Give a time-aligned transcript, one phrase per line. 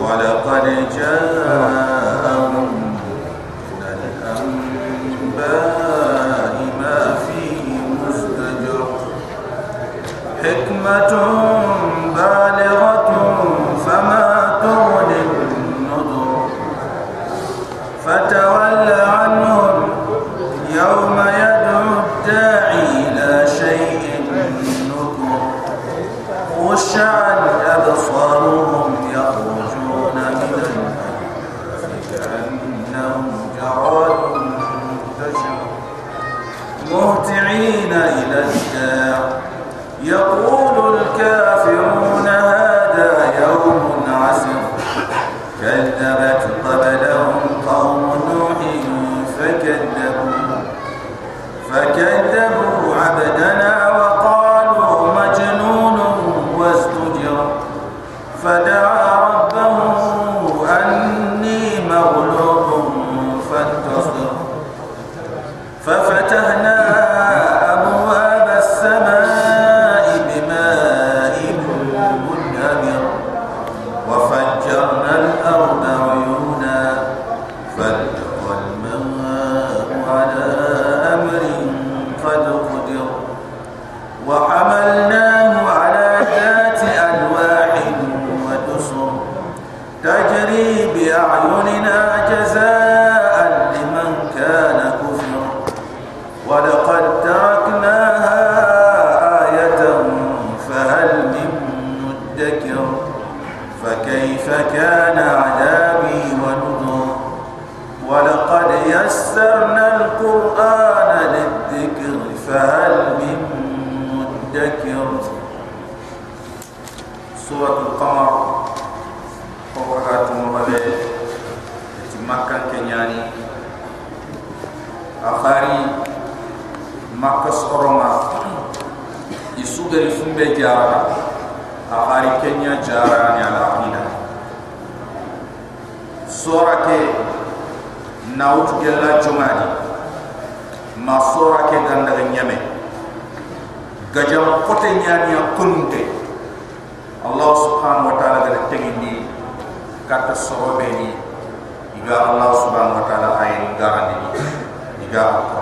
[0.00, 0.66] ولقد
[0.96, 2.68] جاءهم
[3.70, 3.82] من
[5.36, 7.62] الأنباء ما فيه
[8.02, 8.86] مزدجر
[10.42, 11.12] حكمة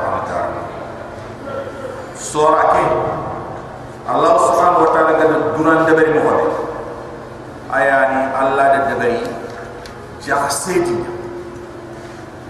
[0.05, 0.61] subhanahu wa ta'ala
[2.15, 2.85] surah ke?
[4.05, 6.53] Allah subhanahu wa ta'ala gada dunan dabari muhammad
[7.73, 9.25] ayani Allah da dabari
[10.21, 11.09] jahsidin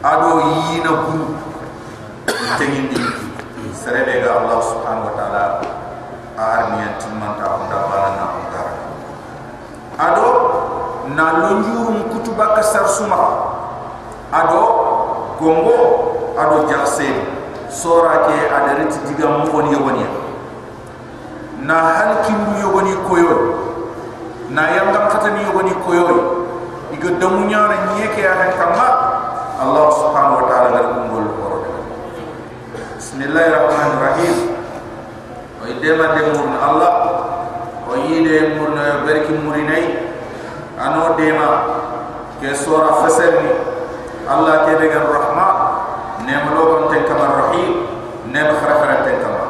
[0.03, 0.31] ado
[0.67, 1.39] yina bun
[2.59, 3.03] tengin di
[3.71, 5.43] serebe ga Allah subhanahu wa ta'ala
[6.35, 8.63] armiya timanta onda barana onda
[9.95, 10.29] ado
[11.15, 13.23] na lonjurum kutuba kasar suma
[14.35, 14.63] ado
[15.39, 15.79] gongo
[16.35, 17.34] ado jahsidin
[17.75, 20.07] sora ke adariti diga mfoni yoboni.
[21.67, 23.35] Na halkin yoboni koyo
[24.55, 26.07] na yanga katani yoboni koyo
[26.95, 28.87] iga damunya na nyeke ya kama
[29.59, 31.59] Allah subhanahu wa ta'ala ngal kumbul koro
[32.99, 34.35] Bismillahirrahmanirrahim.
[35.59, 36.93] Wa idema de murna Allah.
[37.91, 39.87] Wa yide murna barki murinai.
[40.79, 41.49] Ano dema
[42.39, 43.51] ke sura fasalni
[44.27, 45.07] Allah ke de gar
[46.27, 47.73] nema logon te kamar rahim
[48.33, 49.49] nema kharakhara te kamar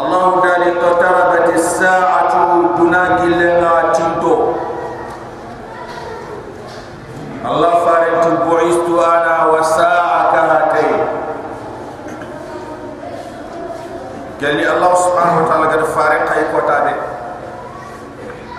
[0.00, 4.34] Allah dali qatarabat as-sa'atu dunagil la tinto
[7.40, 10.90] Allah farin tu bu'istu ana wa sa'aka hatay
[14.40, 16.92] Gali Allah subhanahu wa ta'ala gad farin kay ko tabe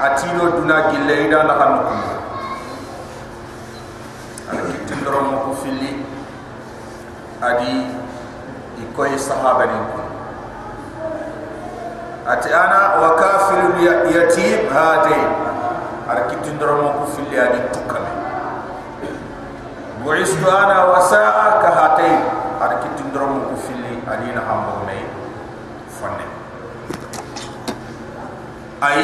[0.02, 1.94] atino duna gille ida na kan ko
[4.50, 6.02] ala tindoro mo ko fili
[7.42, 7.74] adi
[8.82, 9.80] ikoy sahaba ni
[12.30, 13.82] ati ana wa kafirul
[14.14, 15.22] yatim hatay
[16.06, 18.12] ala kitindoro mo ko fili adi tukame
[20.06, 25.02] bu'istu ana wa sa'aka hatay ar kitin drum ko fili adina hambo me
[25.90, 26.26] fonne
[28.86, 29.02] ay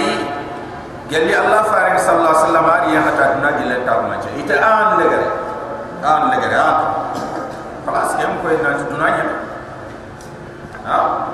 [1.10, 5.02] gelli allah faring sallallahu alaihi wasallam ari hata duna gille ta ma je ita an
[5.02, 5.30] legare
[6.06, 6.58] an legare
[7.88, 9.26] خلاص كم كوين نانت دنانيا
[10.86, 11.28] ها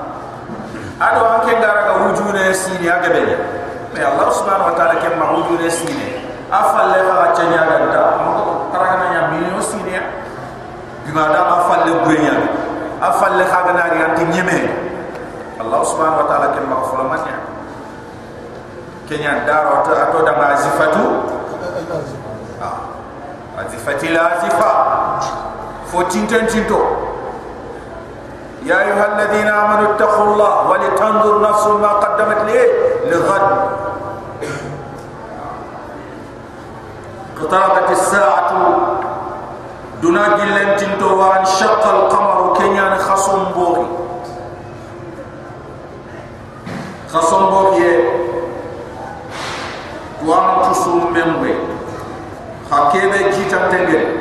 [1.02, 3.36] أدو أن كن دارا كوجود سيني أجبني
[3.94, 6.08] ما الله سبحانه وتعالى كم موجود سيني
[6.52, 10.00] أفعل لها أجنيا عندا ما هو ترى كنا يا مليون سيني
[11.06, 12.30] بما دام أفعل لبغيني
[13.02, 14.68] أفعل لها عندا يعني نيمه
[15.60, 17.34] الله سبحانه وتعالى كم مغفر مني
[19.08, 21.06] كنيا دارا أتو دم عزفتو
[23.58, 25.18] عزفتي لا عزفا
[25.93, 26.81] fo tinten tinto
[28.65, 32.67] يا أيها الذين آمنوا اتقوا الله ولتنظر نفس ما قدمت ليه
[33.07, 33.47] لغد
[37.39, 38.51] اقتربت الساعة
[40.03, 43.87] دنا جلن تنتو وان شق القمر كنيان خصم بوغي
[47.13, 48.03] خصم بوغي
[50.25, 51.55] وان تسوم ممبي
[52.71, 54.12] حكيبه جيتا تنجل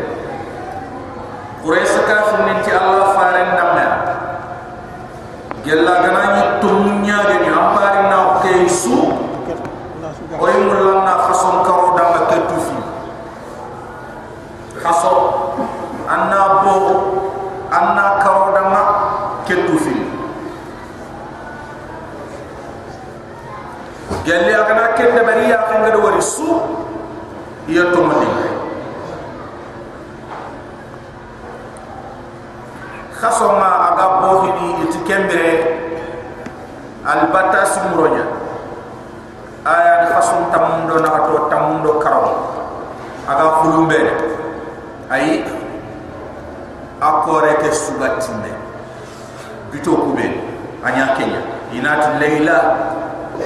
[52.20, 52.60] leila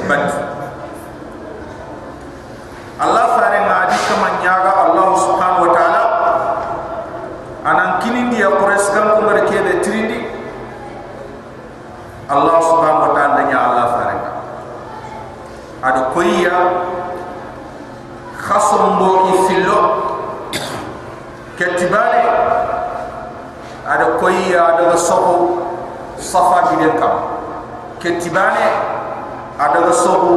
[0.08, 0.26] bad
[2.98, 6.04] allah fare ngadi kama nyaga allah subhanahu wa ta'ala.
[7.68, 10.24] Anan kinindi ya quraish kan ko ngare kebe trindi
[12.26, 14.16] allah subhanahu wa ta'ala nya allah fare
[15.86, 16.58] ado koyya
[18.34, 19.80] khasum bo ifillo
[21.54, 22.24] ketibale.
[23.88, 25.38] Ado koyya ado soho.
[26.18, 27.14] Safa giden kam
[28.00, 28.68] ketibane
[29.60, 30.34] ado soho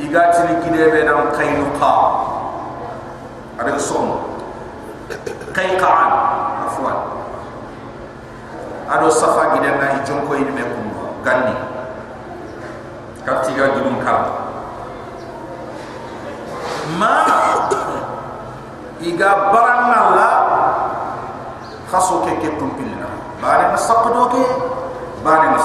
[0.00, 1.92] igatini gidebe nan kaynuqa
[3.60, 4.40] ado soho
[5.52, 6.12] qayqa'an
[6.66, 6.98] afwan.
[8.90, 10.86] Ado safa giden na ijonko ini me kum
[11.22, 11.54] ganni
[13.22, 14.24] kaptiga gidum kam
[16.98, 17.14] ma
[18.98, 20.28] iga baranna la
[21.86, 23.06] khaso ke ke tumpilna
[23.38, 24.42] bare na saqdo ke
[25.22, 25.60] bare na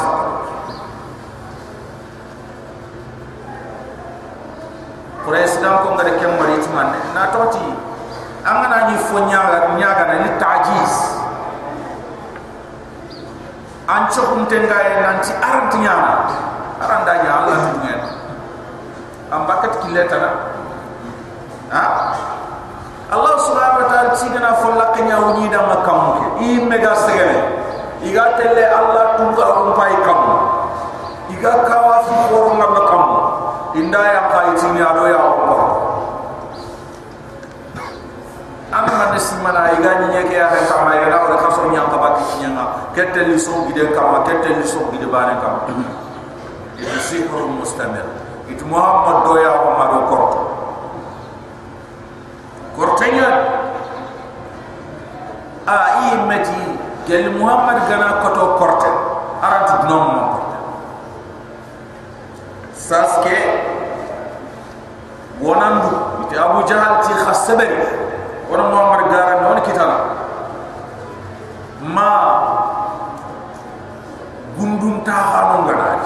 [5.26, 7.66] Quraish ko ngare kem mari timan na toti
[8.46, 10.94] angana ni fo nyaaga nyaaga na ni tajiz.
[13.86, 16.14] Ancho kum tenga e nanti nyaama
[16.82, 18.02] aranda nya Allah tu ngen
[19.30, 20.30] am bakat kileta na
[21.70, 21.84] ha?
[23.14, 27.46] Allah subhanahu wa ta'ala sigana fo laknya wuni da makam i mega segene
[28.02, 30.22] iga telle Allah tu ga on pai kam
[31.30, 33.04] iga kawa fi foro ngam kam
[33.76, 35.56] inda ya kai tini ado ya ko
[38.76, 41.96] am man simana iga ni nyeke ya ka ma iga na ka so nya ka
[42.00, 42.64] ba ki nya
[42.96, 45.68] kette li so gide kam kette li so gide bane kam
[46.76, 48.04] itu sihr mustamir
[48.52, 50.42] itu muhammad do ya ma do korto
[52.76, 53.28] kortenya
[55.64, 55.76] a
[56.12, 56.60] i meti
[57.08, 58.92] gel muhammad gana koto korte
[59.40, 60.45] arantu dnom mo korte
[62.90, 63.38] saske
[65.42, 65.90] wonandu
[66.24, 67.82] ite abu jahal ti khasabari
[68.50, 69.58] wona muhammad gara non
[71.96, 72.10] ma
[74.58, 75.98] gundum ta hanu ngana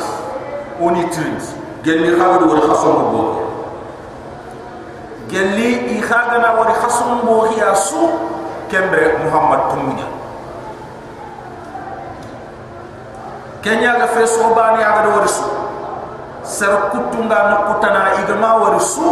[0.79, 1.43] oni trint
[1.83, 3.23] gelli khagadu wala khasongo bo
[5.27, 8.07] gelli i khagana wala khasongo bo ya su
[8.71, 10.07] kembre muhammad tumunya
[13.61, 15.68] kenya ga fe so bani aga do wala su
[16.49, 19.05] ser kutunga na kutana igama wala su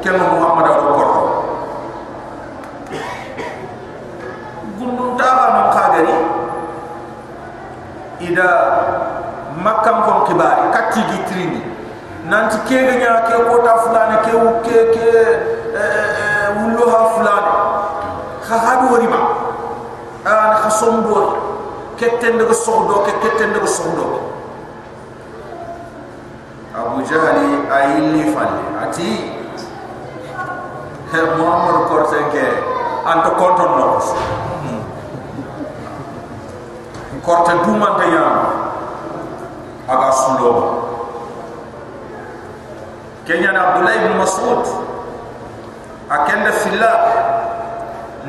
[0.00, 1.22] kembre muhammad ado korto
[4.80, 6.14] gundum ta hanu khagari
[8.24, 8.48] ida
[9.60, 11.20] makam kon kibari katti gi
[12.24, 15.08] nanti kege nya ke ko ta fulane ke u ke ke
[16.56, 17.52] wullo ha fulane
[18.48, 19.20] kha hadu wori ma.
[20.24, 21.36] An khasom bo
[21.96, 24.29] ketten de sohdo ke ketten de sohdo
[26.80, 29.10] abu jahali ayili falle ati
[31.12, 32.46] he muhammad kortenge
[33.04, 33.88] anto konton no
[37.26, 38.48] korte dumante yama
[39.88, 40.52] aga sulo
[43.28, 44.90] kenya na abdullah ibn mas'ud.
[46.10, 46.90] Akenda filla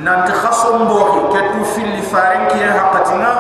[0.05, 3.31] nanti khasom boki ketu filli faren ki hakatina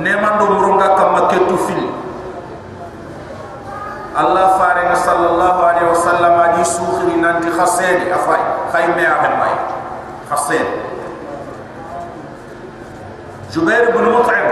[0.00, 2.03] ne mando mronga kama ketu filli
[4.14, 9.54] Allah faring sallallahu alaihi wasallam adi sukhri nanti khased afai khayme ahmai
[10.30, 10.68] khased
[13.50, 14.46] Jubair bin Mut'im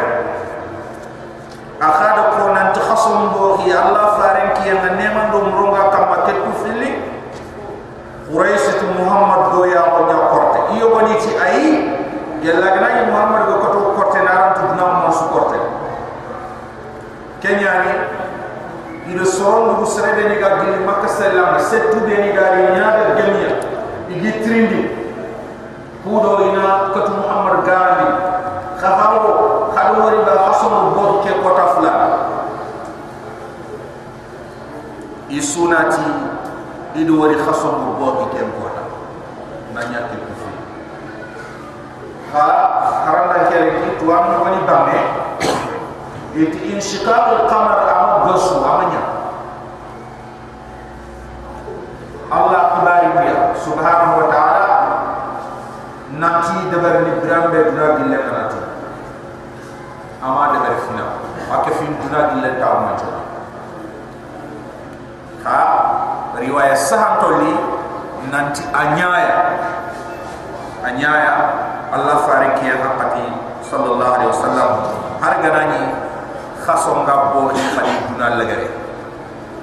[1.78, 6.50] akhada ko nanti khasum bo hi Allah faring ki yang neman do mronga kamba ketu
[6.66, 6.92] fili
[8.32, 10.60] Quraish tu Muhammad do ya ko nya korte.
[10.72, 11.84] Iyo bani ci ay
[12.40, 12.80] yalla
[13.12, 15.58] Muhammad go ko to korte naran tu na mo su korte.
[17.44, 17.92] Kenyani
[19.10, 23.18] ida soron du srebe ni ga gili makka sallam setu be ni ga ni nyaade
[23.18, 23.52] gemiya
[24.12, 24.82] igi trindi.
[26.02, 28.06] Kudo ina katu muhammad gandi
[28.78, 31.94] khabawo khadu wari ba hasan bo ke kota fula
[35.30, 36.10] isunati
[36.98, 38.82] idu wari hasan bo ke kota.
[39.74, 40.50] Nanya ke kufi.
[42.34, 42.46] Ha
[43.06, 44.98] haranda kere ki tuam wani bamme
[46.34, 49.02] iti inshiqaq al-qamar am gasu amanya
[52.32, 54.72] Allah kibari dia subhanahu wa ta'ala
[56.16, 56.72] nanti
[57.32, 58.60] ni brambe duna gille kanati
[60.20, 61.04] ama dabar fina
[61.48, 62.92] akafin duna gille ta'amma
[65.44, 65.58] ha
[66.36, 67.52] riwayat saham toli
[68.30, 69.58] nanti anyaya.
[70.82, 71.34] Anyaya
[71.94, 73.26] Allah fariki ya haqati
[73.66, 74.70] sallallahu alaihi wasallam.
[75.22, 75.82] Har ganani
[76.66, 78.70] khasom ga bo ni khali duna lagare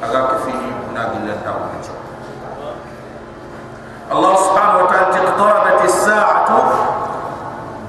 [0.03, 1.51] aga ke fi duna gilla ta
[1.83, 1.91] ci
[4.11, 4.33] Allah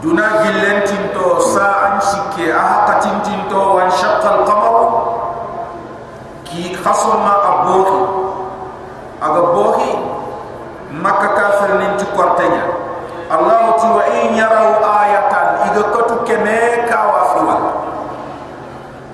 [0.00, 4.76] duna gillen tinto sa'an shikke aha qatin tinto wa shaqqa al-qamar
[6.49, 8.00] ki khasom ma abohi
[9.21, 9.92] aga bohi
[10.90, 12.64] makka kafir nin ci kortenya.
[13.30, 17.62] Allah ti wa in yarau ayatan iga kotu keme kawa fi wal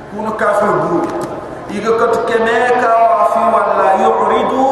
[0.08, 1.04] kuno kafir buru
[1.68, 4.68] iga kat kemeka wa fi wala yuridu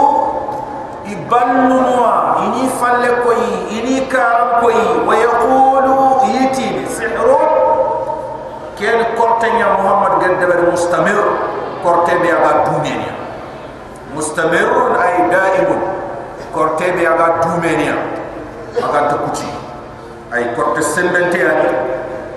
[1.12, 7.36] ibannunwa ini falle koy ini karam koy wa yaqulu yiti sihru
[8.80, 11.24] ken kortenya muhammad gaddabar مستمر
[11.84, 13.14] كرتي بي ابا دومينيا
[14.16, 15.80] مستمر اي دائم
[16.54, 17.96] كرتي بي ابا دومينيا
[18.82, 19.52] اغا تكوتي
[20.34, 21.62] اي كرتي سنبنتي اي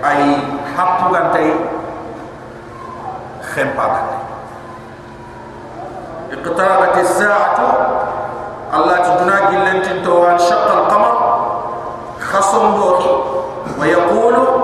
[0.05, 0.37] اي
[0.77, 1.53] حقو غانتي
[3.55, 4.01] خمبا
[6.33, 7.57] اقتربت الساعة
[8.73, 11.15] الله تدنا قلنت انتوا شق القمر
[12.31, 13.13] خصم بوكي
[13.79, 14.56] ويقولوا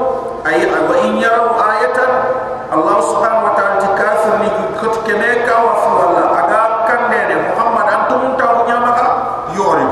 [5.53, 9.05] tawa furalla ada kande de muhammad antum tawu nyamaka
[9.53, 9.85] yori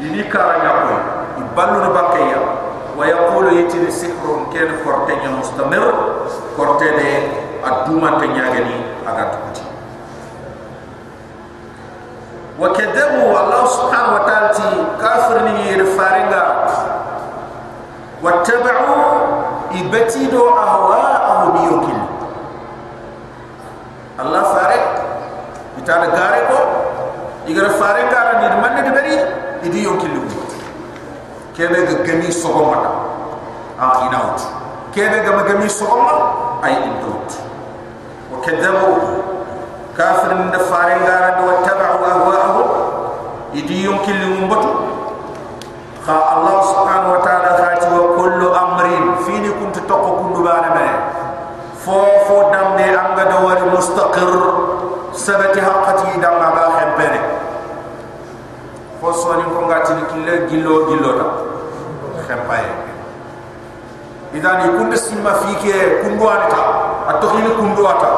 [0.00, 0.96] ini kara nyako
[1.44, 2.40] ibalu ni bakaya
[2.96, 5.84] wa yaqulu yati sihrun kan forte nya mustamir.
[6.56, 7.08] Forte de
[7.60, 9.64] aduma te nyageni aga tukuti
[12.56, 14.64] wa kadabu allah subhanahu wa ta'ala ti
[14.96, 16.42] kafir ni yirfaringa
[18.24, 18.96] wa tabu
[19.76, 20.56] ibati do
[32.26, 34.40] gami sogoma ah, da ah ina ut
[34.90, 36.14] kebe gama gami sogoma
[36.66, 37.30] ay indut
[38.34, 38.98] wa kadabu
[39.94, 42.62] kafir min da faren gara da wattaba'u ahwa'ahu.
[43.54, 44.44] Idi yumkin li
[46.04, 49.16] kha allah subhanahu wa ta'ala hati wa kullu amrin.
[49.24, 50.86] Fini kuntu taqu kullu bana ma
[51.80, 51.96] fo
[52.28, 54.34] fo damde anga do wari mustaqir.
[55.16, 57.20] Sabati haqqati dama ba khabere
[59.00, 61.35] fo soni ko ngati kille gillo gillo tak
[64.36, 65.64] إذن يكون السمة فيك
[66.02, 66.56] كندوانة
[67.10, 68.12] التخيل كندواتا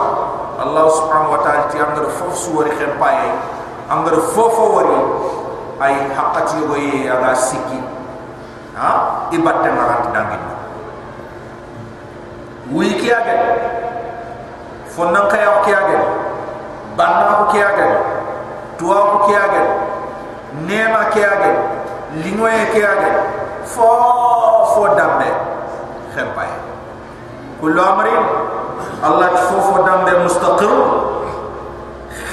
[0.62, 3.32] الله سبحانه وتعالى أنظر فوف سوري خمبايا
[3.92, 5.02] أنظر فوف وري
[5.82, 7.82] أي حقتي وي أغا سيكي
[8.76, 10.42] ها إبادة مرات دانجين
[12.74, 13.38] ويكي أغل
[14.96, 16.02] فنن كي أغكي أغل
[16.98, 17.96] بانا أغكي أغل
[18.78, 19.66] توا أغكي أغل
[20.66, 21.54] نيما كي أغل
[22.14, 23.14] لنوية كي أغل
[23.66, 25.47] فوف ودامبه
[26.18, 26.48] خير باي
[27.62, 28.06] كل أمر
[29.06, 30.70] الله تفوفو دم مستقر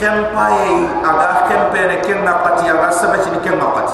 [0.01, 3.93] خم باي اغا خم بين كن نقطي اغا سبتي كن نقطي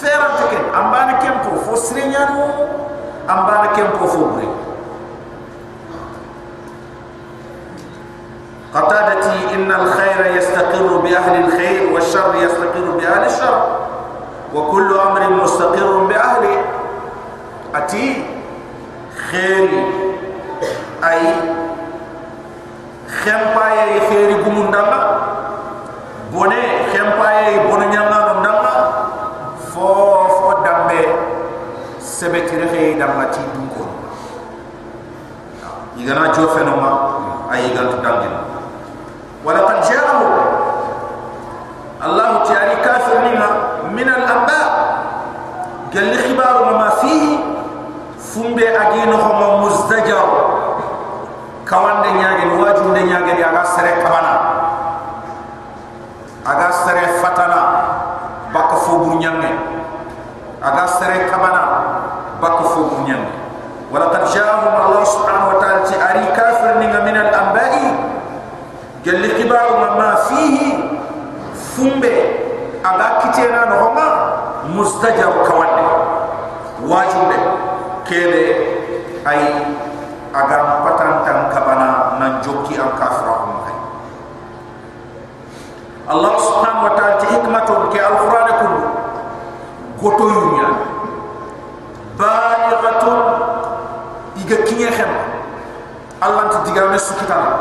[0.00, 2.44] فيران تكن ام بان كن كو فسرينيانو
[3.30, 4.48] ام بان كن كو فوبري
[8.74, 13.66] قتادتي ان الخير يستقر باهل الخير والشر يستقر باهل الشر
[14.54, 16.64] وكل أمر مستقر باهله
[17.74, 18.33] اتي
[19.30, 19.84] خيري
[21.04, 21.34] أي
[23.24, 25.18] خمباي أي خيري قمون دمنا
[26.32, 26.62] بوني
[26.92, 28.92] خمباي أي بوني نعمة نمنا
[29.74, 29.94] فو
[30.28, 31.02] فو دمنا
[32.00, 33.90] سبتي رخي دمنا تي دمكون
[35.98, 36.92] إذا جو فنوما
[37.52, 38.40] أي إذا تدمنا
[39.44, 40.20] ولقد جاءه
[42.04, 43.03] الله تعالى كافر
[48.34, 50.26] fumbe agin ho mo mustajar
[51.62, 54.34] kawande nyaage ni waju de nyaage ni aga sare kabana.
[56.42, 57.60] Aga sare fatana
[58.50, 59.50] bak fu bu nyamme
[60.58, 61.62] aga sare kabana
[62.42, 63.06] bak fu bu
[63.94, 67.86] wala qad allah subhanahu wa ta'ala ti ari kafir ni min al anba'i.
[69.06, 70.82] Jalli kibar ma ma fihi.
[71.54, 72.10] Fumbe
[72.82, 74.08] aga kitena no ma
[74.74, 75.30] mustajar
[78.04, 78.44] kene
[79.24, 79.40] ay
[80.34, 83.76] agam patan tan kabana nan joki an kafrahum kai
[86.04, 88.74] Allah subhanahu wa ta'ala ti hikmatun ke alquran kun
[89.96, 90.68] goto yunya
[92.20, 93.18] balighatun
[94.42, 95.12] iga kinya khem
[96.20, 97.53] Allah ti digame sukitan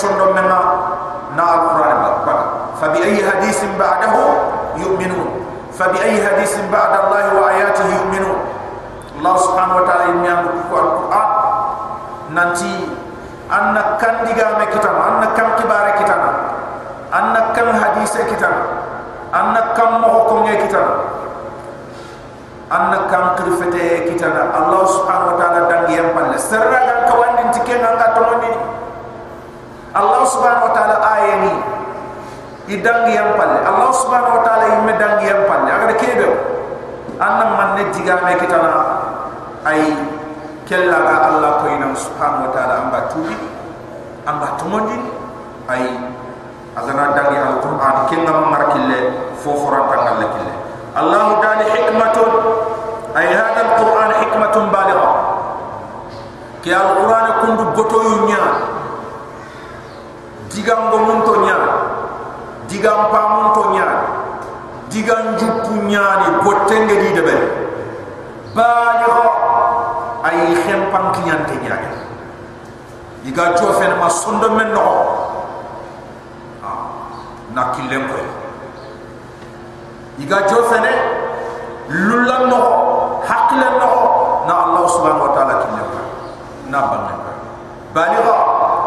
[0.00, 0.60] chondo mema
[1.36, 2.34] na alquran ba
[2.80, 4.24] fa bi ayi hadithin ba'dahu
[4.80, 5.28] yu'minun.
[5.76, 8.40] Fa bi ayi hadithin ba'da allah wa ayatihi yu'minun.
[9.20, 10.40] Allah subhanahu wa ta'ala yimyan
[10.72, 11.28] ko alquran.
[12.32, 12.72] Nanti
[13.50, 16.30] anna kan diga me kitama anna kan kibare kitama
[17.10, 18.62] anna kan hadise kitama
[19.34, 20.94] anna kan mo ko nge kitama
[22.70, 27.74] anna kan krifete kitana allah subhanahu wa ta'ala dangi yam palle serra dan kawandin tike
[27.74, 28.50] nga to moni
[29.94, 31.54] allah subhanahu wa ta'ala ayeni
[32.70, 36.28] idangi yam palle allah subhanahu wa ta'ala yimme dangi yam palle aga kebe
[37.20, 38.72] anna man ne diga me kitana
[39.66, 39.80] ay
[40.64, 43.36] kella ga Allah ko ina subhanahu wa ta'ala amba tubi
[44.24, 44.96] amba tumondi
[45.68, 45.84] ay
[46.78, 48.98] agana dangi alquran kenga mamarkille
[49.42, 50.54] fofora tangal lekille
[50.90, 52.30] Allah dali hikmatun.
[53.14, 55.12] Ay hada alquran hikmatun baligha.
[56.62, 57.64] Ki alquran kundu
[58.10, 58.42] yunya
[60.50, 61.56] digam go munto nya
[62.66, 63.86] digam pa munto nya
[64.90, 67.36] digam jupu nya ni botenge di debe
[68.54, 69.26] baligha
[70.26, 71.90] ay xem pan kiyan te nyaade
[73.22, 74.86] diga jo fen ma sondo men no
[77.54, 78.18] na kilem ko
[80.18, 80.86] diga jo fen
[81.88, 82.60] lulla no
[83.22, 83.90] hakle no
[84.46, 85.88] na allah subhanahu wa taala kilem
[86.74, 87.14] na banne
[87.94, 88.39] baliga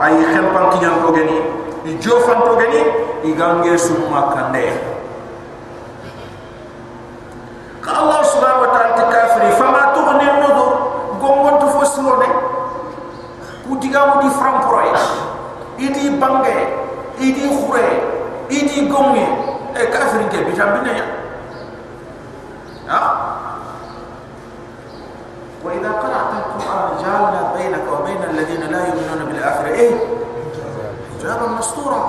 [0.03, 1.39] ay xem pan kiyan ko geni
[1.87, 2.81] di jo fan to geni
[3.23, 4.75] igange summa kande
[7.79, 10.71] ka allah subhanahu wa taala kafiri fama tughni an-nuzur
[11.23, 12.29] gongon to foslo ne
[13.63, 14.91] ku diga mo di francoy
[15.79, 16.55] idi bange
[17.23, 17.87] idi khure
[18.51, 19.23] idi gommi
[19.73, 20.39] e kafirin ke?
[20.45, 21.05] Bitam bina ya?
[22.91, 22.99] Ha
[25.63, 27.42] wa idha qara'ta al-quran jalna
[28.13, 29.93] bainaka wa bain alladhina la yu'minuna bil akhirah eh
[31.17, 32.02] hijaban mastura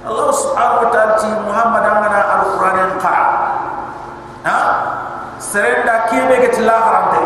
[0.00, 3.28] Allah subhanahu wa ta'ala ti Muhammad amana al-quran qara
[4.48, 4.58] ha
[5.36, 7.22] serenda kebe get la harante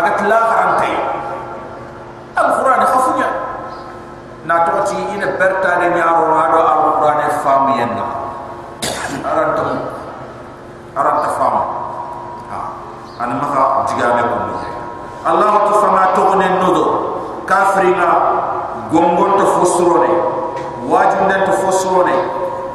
[0.00, 0.92] agat la harante
[2.38, 3.28] alquran khafunya
[4.48, 4.64] na
[17.77, 18.09] kafrina
[18.89, 20.09] gongon to fosrone
[20.89, 22.15] wajun den to fosrone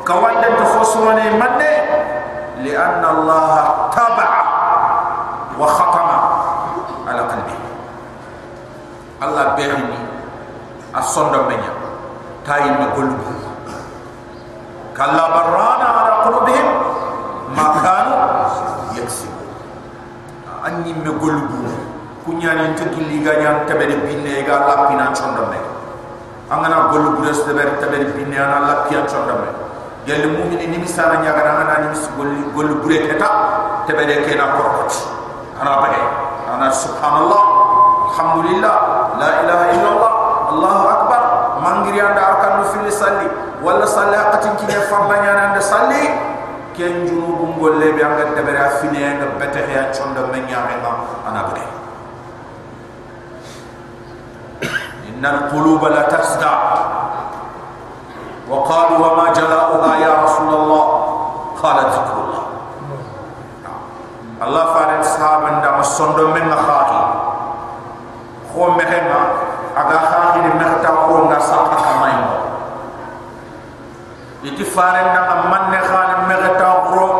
[0.06, 1.72] kawan den to fosrone mande
[2.62, 3.46] li anna allah
[3.90, 4.42] taba'a
[5.58, 6.08] وختم
[7.10, 7.56] على قلبه
[9.26, 9.98] الله بيرني
[10.94, 11.72] الصند منيا
[12.46, 13.18] تاي ما قلب
[14.94, 16.66] كلا برانا على قلوبهم
[17.58, 18.22] ما كانوا
[19.02, 19.50] يكسبون
[20.66, 21.81] أني ما قلب كنيا
[22.25, 25.59] kunyani tekili ganya tebere binne ga lapina chondame
[26.49, 29.47] angana golu gures tebere tebere binne ana lapia chondame
[30.07, 33.29] gel mumini ni misara nya gana ana ni mis golu golu gure keta
[33.87, 34.91] tebere ke na korot
[35.59, 36.01] ana bade
[36.51, 37.43] ana subhanallah
[38.09, 38.75] alhamdulillah
[39.19, 40.13] la ilaha illallah
[40.53, 41.21] allah akbar.
[41.63, 43.27] Mangiri anda arkan nu fil salli.
[43.63, 46.11] Wala salati ki ne fambanya anda salli.
[46.75, 50.65] Ken bungol ngolle be anga tebere afine anga betehya chondame nya
[51.23, 51.52] ana
[55.22, 56.58] bade ان القلوب لا تصدع
[58.48, 60.84] وقالوا وما جلاؤها يا رسول الله
[61.62, 62.42] قال ذكر الله
[64.42, 67.04] الله فارن صحابا دا مسوندو من خاطي
[68.54, 69.20] خو مهما
[69.76, 72.36] اغا خاطي دي مختا خو nga sakka kamay mo
[74.46, 77.18] iti faren na manne khani megata gro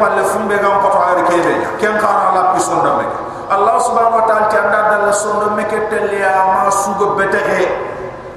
[0.00, 4.24] palle fumbe gam pato ari kebe ken khana la pi sondo menga Allah subhanahu wa
[4.28, 7.64] ta'ala tianda dal sondo meke telle ama sugo betehe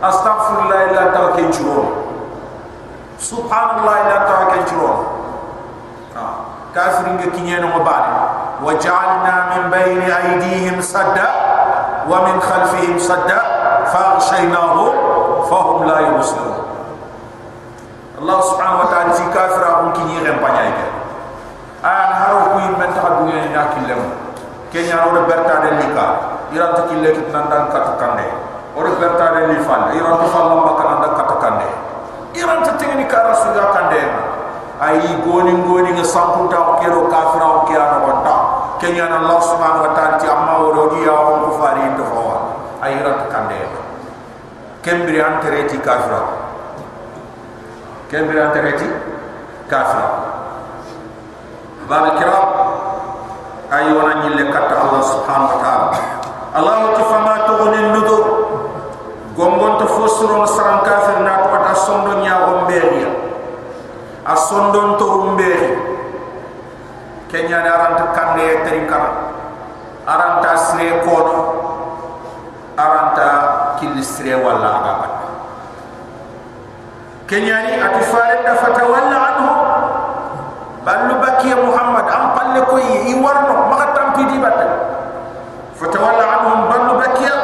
[0.02, 2.12] astaghfirullah illa tawkin churo
[3.22, 4.94] subhanallah ila tawakkal jiro
[6.74, 8.16] kafirin ga kinye no mabani
[8.66, 11.28] waj'alna min bayni aydihim sadda
[12.10, 13.40] wa min khalfihim sadda
[13.94, 14.90] faghshaynahu
[15.52, 16.58] fahum la yubsirun
[18.22, 20.72] Allah subhanahu wa ta'ala ti kafira on kinye ren panyay
[22.32, 24.02] haro ku men ta dunya ni akilem
[24.72, 26.08] kenya ro berta de lika.
[26.52, 28.28] Ira ta kille kit nan dan katakande
[28.76, 31.68] ro berta de li fal ira ta fal lamba kan dan katakande
[32.36, 34.04] iran ta tingni ka rasuga kande
[34.80, 38.36] ay goni goni nga sampunta ko kero kafira ko kiya no wonta
[38.80, 42.04] kenya na allah subhanahu wa ta'ala ti amma woro di ya on ko fari to
[42.08, 42.36] fawa
[42.82, 43.60] ay iran ta kande
[44.82, 46.22] kembri antereti kafira
[48.08, 48.88] kembri antereti
[49.68, 50.31] kafira
[51.92, 52.48] bab kiram
[53.68, 55.88] ay wona nyille katta allah subhanahu wa ta'ala.
[56.56, 58.24] Allah tifama tughni nudur.
[59.36, 63.08] Gombon to fosro saram kafir na to ta sondo nya gomberia
[64.28, 65.72] a sondo to umberi
[67.32, 69.12] kenya da ran ta kande trinkara
[70.04, 71.40] aranta sre kono.
[72.76, 73.28] Aranta
[73.80, 75.10] kilisre wala aga
[77.32, 79.52] kenya ni atifare da fata wala anhu
[80.82, 84.68] ballu bakiya muhammad am palle koy i warno maka tampi di batte
[85.78, 87.36] fata wala anhum ballu bakiya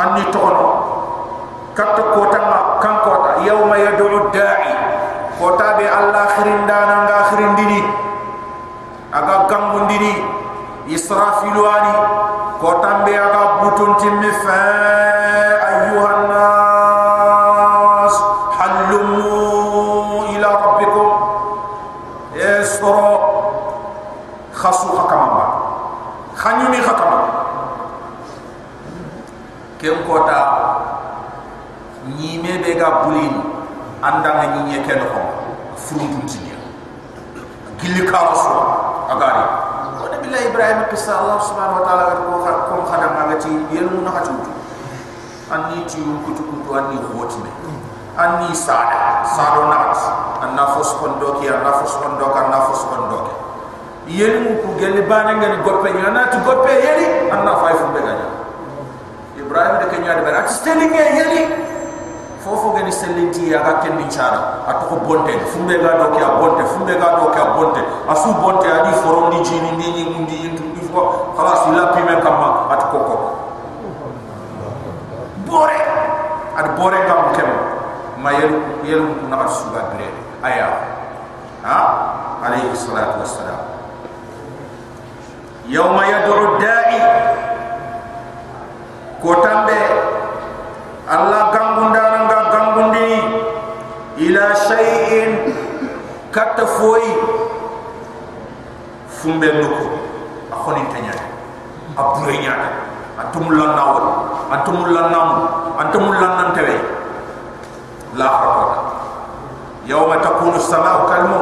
[0.00, 0.68] anni tono
[1.74, 4.74] katta kota ma kan kota yawma yad'u da'i.
[5.40, 7.80] Kota be allah akhirin dana nga akhirin dini.
[9.08, 10.12] Aga gambu dini
[10.92, 11.94] israfilu ani.
[12.60, 14.60] Kota be aga butun timmi fa
[15.64, 16.20] ayyuhan
[29.80, 30.38] kem kota
[32.16, 33.34] nyime be ga bulin
[34.04, 35.20] anda nga nyinye ken ko
[35.76, 36.56] furun tuntinya
[37.80, 38.60] gilli ka rasul
[39.08, 39.44] agari.
[39.96, 44.04] Ko de billahi ibrahim qissa allah subhanahu wa ta'ala ko ko khada ma gati yelu
[44.04, 44.36] na hatu
[45.48, 47.48] anni ti kutu kutu anni hotime
[48.20, 49.24] anni sada.
[49.24, 49.96] Sado nat
[50.44, 53.32] anna fos kon doki anna fos kon doka anna fos kon doki
[54.10, 58.26] yelu ku gelli bana ngani goppe nyana tu goppe yeli anna fay be ganya
[59.50, 61.42] ibrahim de kenya de berat stelling yeli
[62.38, 65.34] fofo gani sellinti ya ga kendi chara atoko bonte.
[65.50, 66.62] Fumbe ga do kya bonte.
[66.72, 67.82] Fumbe ga do kya bonte.
[68.08, 72.70] Asu bonte adi forom di jini ndi ni ndi intu ifo khalas ila pime kama
[72.72, 73.16] atoko ko
[75.44, 75.78] bore.
[76.56, 77.50] Ad bore ga mo kem
[78.22, 78.54] ma yel
[78.86, 80.08] yel na asu ga bre
[80.46, 80.68] aya.
[81.66, 81.76] Ha?
[82.40, 83.60] Alayhi salatu wassalam.
[85.68, 86.98] Yawma yad'u da'i
[96.79, 97.03] katta foy
[99.11, 99.85] fumbe nuko
[100.55, 101.11] akhoni tanya
[101.99, 102.55] abure nya
[103.19, 104.07] atumul lanawul
[104.55, 105.29] atumul lanam
[105.83, 106.75] atumul lanan tawe
[108.15, 108.79] la harata
[109.83, 111.39] yawma takunu as-sama'u kalmu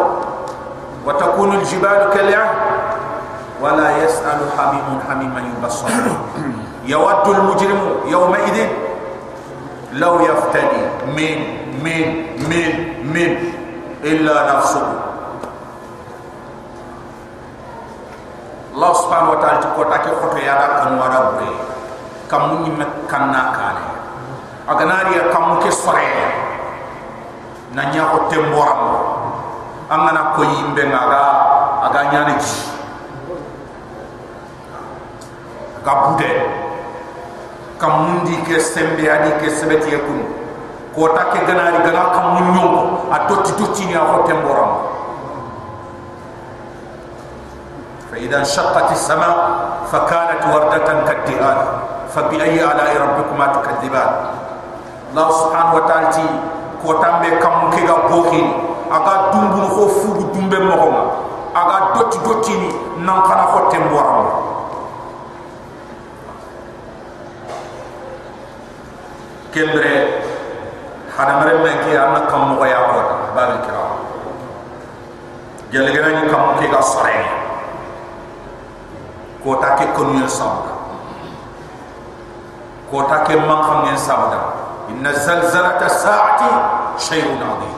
[1.06, 2.50] wa takunu al-jibalu kal'ah
[3.62, 6.10] wa la yas'alu hamimun hamiman yubassar
[6.90, 8.70] yawaddu al-mujrimu yawma idhin
[9.94, 10.82] لو يفتدي
[18.79, 21.51] Allah subhanahu wa ta'ala ti kota ke khoto ya kan wara bure
[22.31, 23.83] kam ni me kanna kale
[24.71, 26.07] aganari ya kam ke sore.
[27.75, 28.99] Na nya ko tembora mo
[29.91, 31.23] amana ko yimbe ngaga
[31.91, 32.71] aga nyane ji
[35.83, 36.33] ka bude.
[37.83, 40.23] Kam mundi ke sembe ani ke sebeti yakun
[40.95, 44.88] kota ke ganari ganaka nyongo a dotti dotti ni a ko tembora
[52.09, 54.11] fa bi ayyi ala rabbikuma tukadiban
[55.13, 56.25] allah subhanahu wa ta'ala ti
[56.81, 58.43] ko tambe kam ke ga boki
[58.89, 60.77] aga dumbu ko fugu dumbe mo
[61.53, 62.71] aga dotti dotti ni
[63.05, 64.27] nan kana hotem boram
[69.53, 69.93] kembre
[71.13, 72.99] hada mare men ke anna kam mo ya ko
[73.37, 73.85] ba bi kira
[75.73, 77.48] gele gele ni kam ke ga sare
[79.45, 80.73] ko ta ke ko ni sabda
[82.91, 84.41] ko ta ke man kham ni sabda
[84.91, 86.51] inna zalzalata sa'ati
[86.99, 87.77] shay'un adhim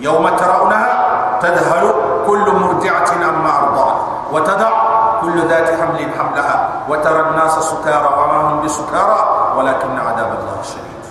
[0.00, 1.90] yawma tarawnaha tadhhalu
[2.24, 3.98] kullu murdi'atin amma arda'at
[4.32, 4.70] wa tad'a
[5.26, 6.56] كل ذات حمل حملها
[6.88, 9.18] وترى الناس سكارى وما هم بسكارى
[9.56, 11.04] ولكن عذاب الله شديد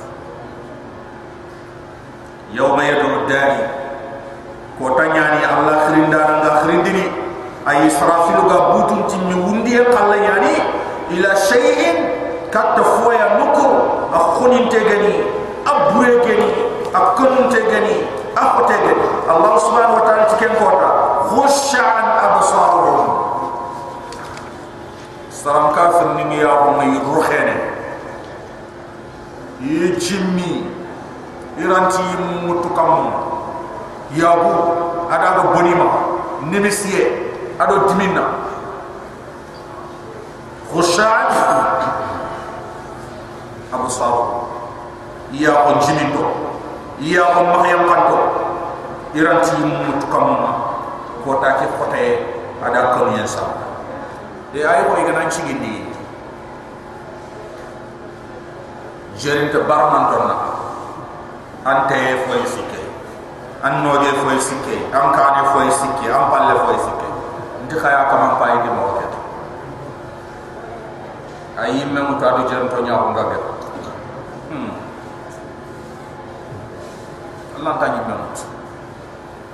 [2.54, 3.68] يوم يدعو الداعي
[4.80, 7.25] كوتانياني الله خرين دارن خرين ديني
[7.70, 10.56] أي إسرافيل قابوتون تيمي وندي قال يعني
[11.12, 12.10] إلى شيء
[12.52, 13.72] كتفويا نكر
[14.14, 15.16] أخون تجني
[15.68, 16.52] أبوي جني
[16.96, 17.96] أكون تجني
[18.38, 18.96] أخو تجني
[19.30, 20.92] الله سبحانه وتعالى تكن قوتا
[21.30, 23.08] خش عن أبصارهم
[25.32, 27.50] سلام كافر نمي يا رمي يروخين
[29.62, 30.64] يجمي
[31.58, 32.04] يرانتي
[32.44, 33.12] موتو كامون
[34.16, 34.54] يابو
[35.12, 35.88] أدابو بنيما
[36.44, 37.26] نمسيه
[37.60, 38.24] ado dimina
[40.72, 41.28] khushan
[43.72, 44.52] abu saru
[45.32, 46.26] iya on jimindo
[47.00, 48.20] iya on mahyam kanto
[49.16, 49.56] iranti
[51.26, 52.06] ko ta ke kote
[52.62, 53.50] ada ko yen sa
[54.54, 55.90] de ay ko igana chigindi
[59.18, 60.38] jerinta barman tonna
[61.66, 61.98] ante
[62.30, 62.84] foy sikke
[63.66, 67.05] an noge foy sikke an kane foy sikke an palle foy sikke
[67.76, 69.12] nti khaya kama pay di mo ket
[71.60, 73.44] ayi memu ta do jern to nyaaw nga get
[74.48, 74.72] hmm.
[77.60, 78.28] Allah ta ni memu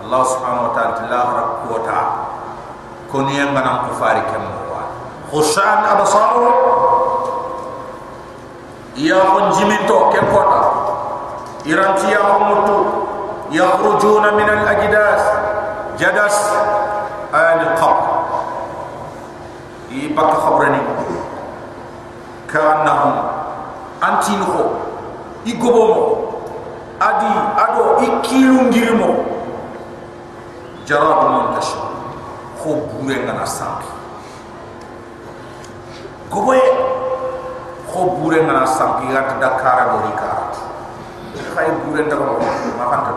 [0.06, 2.00] Allah subhanahu wa ta'ala la rakku ta
[3.10, 4.86] koni en banam ko fari kem wa
[5.34, 6.46] khushan absaru
[9.02, 10.62] ya on jiminto kem kota
[11.66, 12.78] iranti ya umutu
[13.50, 15.22] yakhrujuna min al ajdas
[15.98, 16.38] jadas.
[17.32, 17.64] Al
[20.12, 20.82] ibak khabrani.
[22.52, 23.15] Kanahum
[24.04, 24.63] antinho
[25.47, 26.04] igobomo
[27.00, 29.24] adi ado ikilu ngirimo
[30.84, 31.71] jarab muntash
[32.60, 33.88] kho bure ngana sanki.
[36.28, 36.67] Goboye
[37.88, 40.52] kho bure ngana sanki gat dakara do rikara
[41.56, 43.12] khay buren daga ma ma fanta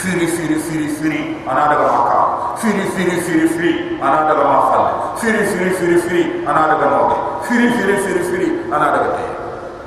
[0.00, 1.20] firi firi firi firi.
[1.48, 2.18] Ana daga maka
[2.60, 3.72] firi firi firi firi.
[4.04, 4.84] Ana daga mafal.
[5.20, 6.22] Firi firi firi firi.
[6.46, 7.16] Ana daga noge
[7.48, 8.48] firi firi firi firi.
[8.72, 9.24] Ana daga te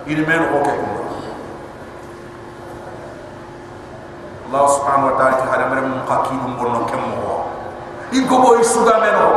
[0.09, 0.97] ini men ko ke kuma
[4.49, 7.33] Allah subhanahu wa ta'ala hada mere mun qakidu mun no kemmo ko
[8.17, 9.29] in ko boy suga men ko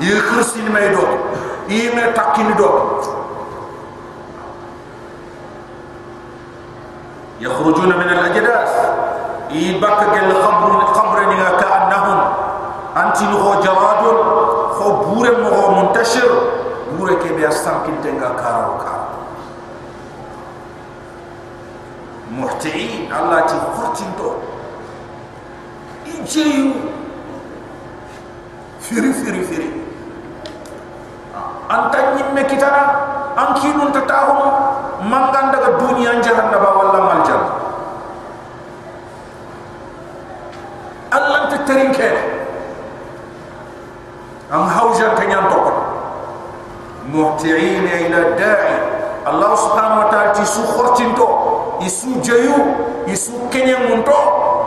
[0.00, 1.04] yi kristin may do
[1.68, 2.70] yi me takini do
[7.40, 8.72] يخرجون من الأجداث
[9.56, 11.18] يبكى قال قبر قبر
[11.60, 12.18] كأنهم
[12.96, 14.02] أنت نخو جراد
[14.76, 16.30] خو بور مغو منتشر
[16.98, 19.06] بور كبير سامكين تنغا كارو كارو
[22.36, 24.30] muhtiin allah ti hurtinto
[26.04, 26.68] i jeeyu
[28.86, 29.68] firi firi firi
[31.72, 32.82] an tan ñimme kitana
[33.40, 34.42] an kiinunta taahum
[35.12, 37.00] mangan daga duniya jahannaba walla
[51.86, 52.56] isu jayu
[53.06, 54.18] isu kenya munto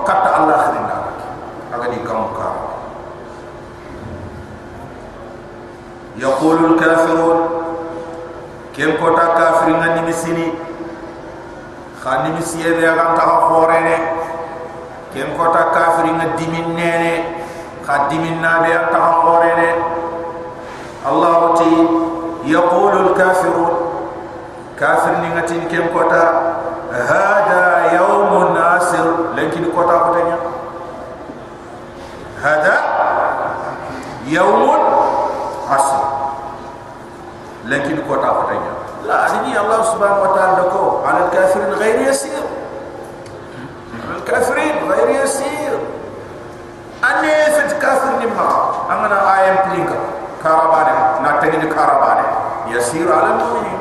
[0.08, 0.98] kata Allah khirinda
[1.76, 2.62] agadi kamu kamu
[6.20, 7.40] yaqulul kafirun.
[8.80, 10.56] Kem kota kafir ngani misini
[12.00, 13.98] khani misiye de agan ta khore ne
[15.12, 17.14] kem kota kafir ngadi minne ne
[17.84, 19.70] khadi minna be ta khore ne
[21.04, 21.68] allah ti
[22.48, 23.74] yaqulul kafirun.
[24.80, 26.49] Kafir ni ngati kem kota
[27.00, 30.38] هذا يوم ناصر لكن كوتا كوتا
[32.44, 32.82] هذا
[34.26, 34.78] يوم
[35.70, 36.04] عصر
[37.66, 38.60] لكن كوتا كوتا
[39.06, 42.44] لا هذه الله سبحانه وتعالى دكو على الكافرين غير يسير
[44.18, 45.80] الكافرين غير يسير
[47.04, 49.90] أني يفت كافر نما أنا آيام تلينك
[50.44, 52.28] كاربانه نتنين كاربانه
[52.68, 53.80] يسير على المؤمنين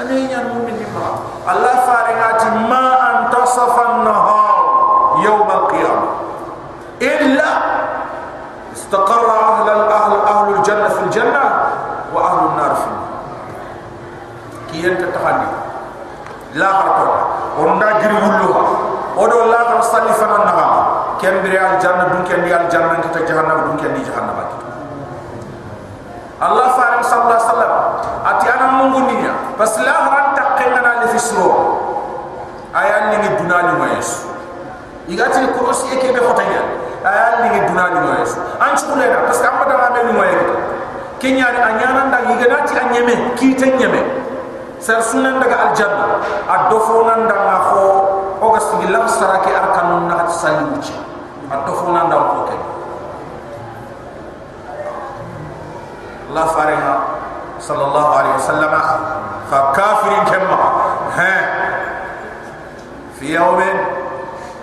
[0.00, 4.56] أني ينمو من نما Allah faringati ma antasafa an-nahar
[5.24, 6.12] yawm al-qiyamah
[7.00, 7.50] illa
[8.76, 11.44] istaqarra ahla al-ahl ahlul janna fil janna
[12.12, 13.08] wa ahlun nar fil nar.
[14.68, 15.48] Kiyanta tahani
[16.60, 17.08] la harta
[17.56, 18.62] onda giri wulluha.
[19.20, 20.72] Odo la tan salli fa nan nahar
[21.18, 24.38] ken bi al janna dun ken bi al janna ta jahannam dun ken bi jahannam
[26.40, 27.74] Allah faring sallallahu alaihi wasallam
[28.24, 29.76] ati anam mungundinya pas
[31.20, 31.48] fisro
[32.72, 34.32] ayan ni dunani ma yesu
[35.04, 36.64] igati kurosi eke be fotanya
[37.04, 40.56] ayan ni dunani ma yesu an chule na que amada ma be ni ma yesu
[41.20, 44.00] kenya ni anyana nda yiganati anyeme kiten nyeme
[44.80, 47.84] sar sunan daga aljanna adofo nan da ma kho
[48.40, 50.96] o ga sigi lam sarake arkanun na hat sali wuci
[51.52, 52.56] adofo nan da ko ke
[56.32, 56.94] la faringa
[57.60, 58.72] sallallahu alaihi wasallam.
[59.50, 60.79] Fa kafirin kemma
[61.16, 61.34] ha
[63.18, 63.76] fi yawmin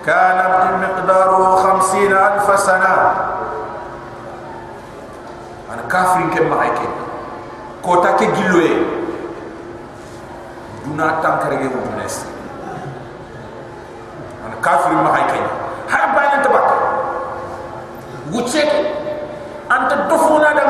[0.04, 2.92] kana miqdaru 50000 sana.
[5.68, 6.86] An kafirin kemma ay ke?
[7.84, 8.98] Ko ta ke gilloye
[10.88, 12.24] duna tankare ge ko nes
[14.48, 15.42] an kafir ma hay kay
[15.92, 16.66] har bayan tabak
[18.32, 18.62] wuce
[19.68, 20.64] anta dofuna da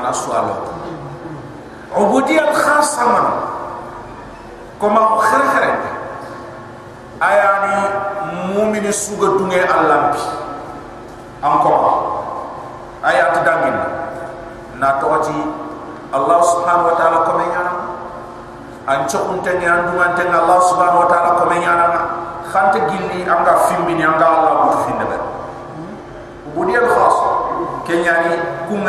[0.00, 0.56] mana sualo
[1.92, 3.26] ubudiyat khasa man
[4.80, 5.68] koma khir khir
[7.20, 7.76] ayani
[8.56, 10.24] mumini suga dunge alampi
[11.44, 11.92] encore
[13.04, 13.76] ayat dangin
[14.80, 15.36] na toji
[16.10, 17.62] Allah subhanahu wa ta'ala komenya
[18.88, 21.72] anco untenge andungan tenga Allah subhanahu wa ta'ala komenya
[22.48, 25.18] khante gilli anga fimbini anga Allah kutu finnebe
[26.48, 27.19] ubudiyat khas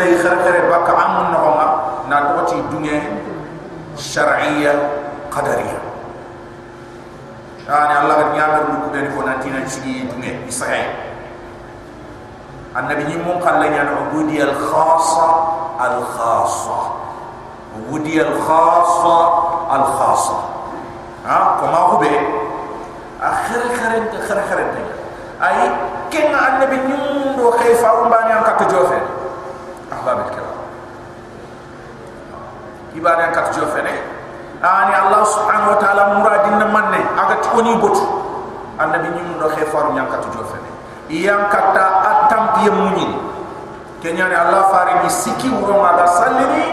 [0.02, 1.68] ngay khar khare bak am no ma
[2.10, 2.98] na to ci dunya
[3.98, 4.74] shar'iyya
[5.30, 5.80] qadariyya.
[7.70, 10.90] Yani allah ga nyamar lu ko ben ko na tina ci dunya israel.
[12.72, 15.28] Annabi ni mon kala nyana budi al khassa
[15.78, 16.80] al khassa
[17.88, 19.18] budi al khassa
[19.70, 20.38] al khassa
[21.28, 22.12] ha ko be
[23.22, 24.66] akhir khare khare khare
[25.42, 25.58] ay
[26.12, 29.00] ken annabi nyum do khayfa umbani an kat jofe
[29.90, 30.58] ahbab alkiram
[32.94, 33.94] ibani an kat jofe ne
[34.62, 38.04] ani allah subhanahu wa ta'ala muradin manne aga toni botu
[38.78, 40.70] annabi nyum do khayfa nyam kat jofe ne
[41.16, 43.16] iyam kata atam piyam munyin
[44.04, 46.66] kenya ni allah fare ni siki wuro ma da sallini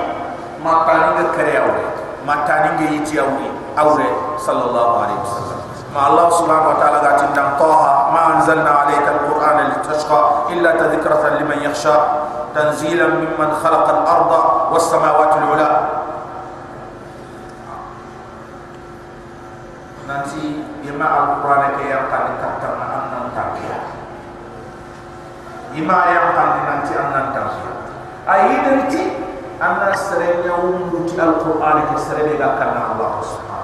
[0.62, 1.84] ma tani ga kare awre
[2.26, 4.09] matani nge yiti awri awre
[4.43, 5.59] sallallahu alaihi wasallam
[5.89, 11.41] ma allah subhanahu wa ta'ala ga tindan taha ma anzalna alayka alqur'ana litashqa illa tadhkiratan
[11.41, 11.97] liman yakhsha
[12.53, 15.70] tanzilan mimman khalaqa al-ardha was samawati al-ula
[20.05, 23.78] nanti ima al-qur'ana ke yang kan katam annan takiya
[25.72, 27.72] ima yang kan nanti annan takiya
[28.28, 28.57] ayi
[28.93, 29.03] ti
[29.57, 33.57] anna serenya wundu ti al-qur'ana ke serenya ga kan Allah subhanahu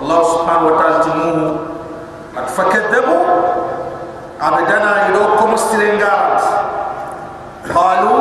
[0.00, 1.46] Allah subhanahu wa ta'ala timuhu
[2.32, 3.16] at fakadabu
[4.40, 6.40] abdana idokum stirengat
[7.68, 8.16] qalu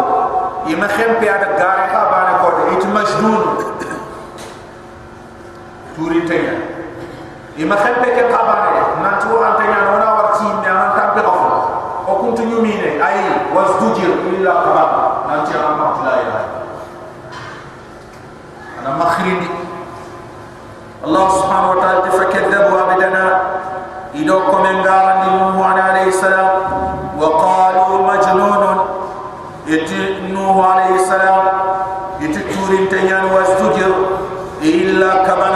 [0.68, 3.44] ima khempi ada gare ka bana ko it majdun.
[5.96, 6.56] Turi tanya.
[7.56, 11.48] Ima khempe ke ka bana na tu antanya wana warti ni an tampe ko
[12.04, 14.92] o kuntu nyumine ay wasdujir illa qabab
[15.32, 15.48] na
[21.06, 23.42] الله سبحانه وتعالى فكذبوا أبدنا
[24.16, 24.34] إذا
[25.24, 26.50] من قال عليه السلام
[27.20, 28.86] وقالوا مجنون.
[30.34, 31.42] نوح عليه السلام
[32.20, 33.92] يتكتور انتيان واستجر
[34.62, 35.49] إلا كما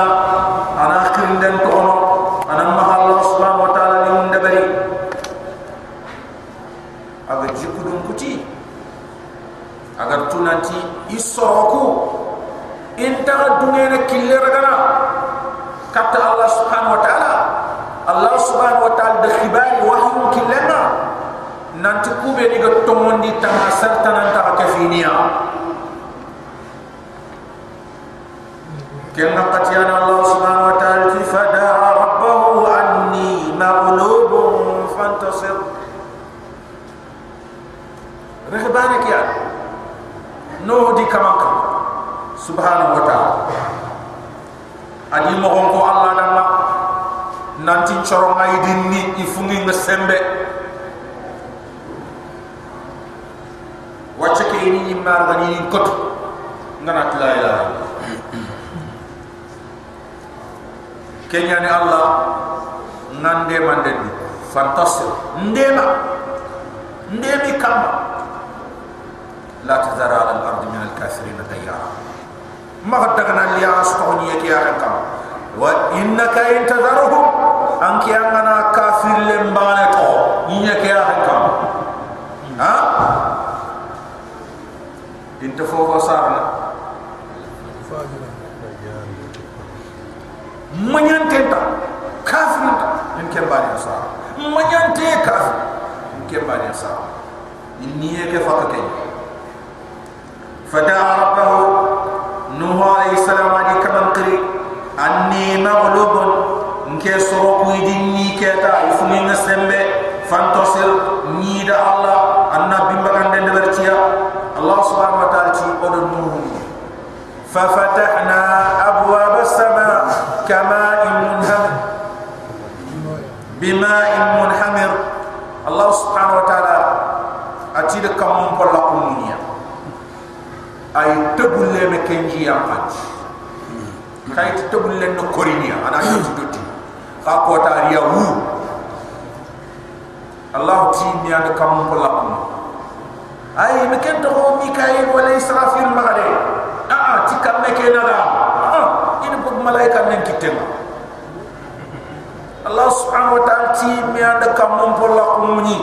[154.14, 155.78] mi anda kam kumni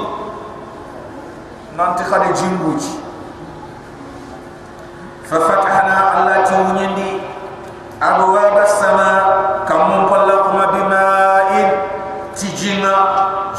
[1.76, 2.95] nanti khade jimbuji
[5.26, 7.11] fa fatahna allah ti nyindi.
[8.01, 9.12] Abwab as-sama
[9.68, 11.68] kam mon por la kuma bima'in
[12.33, 12.97] tijina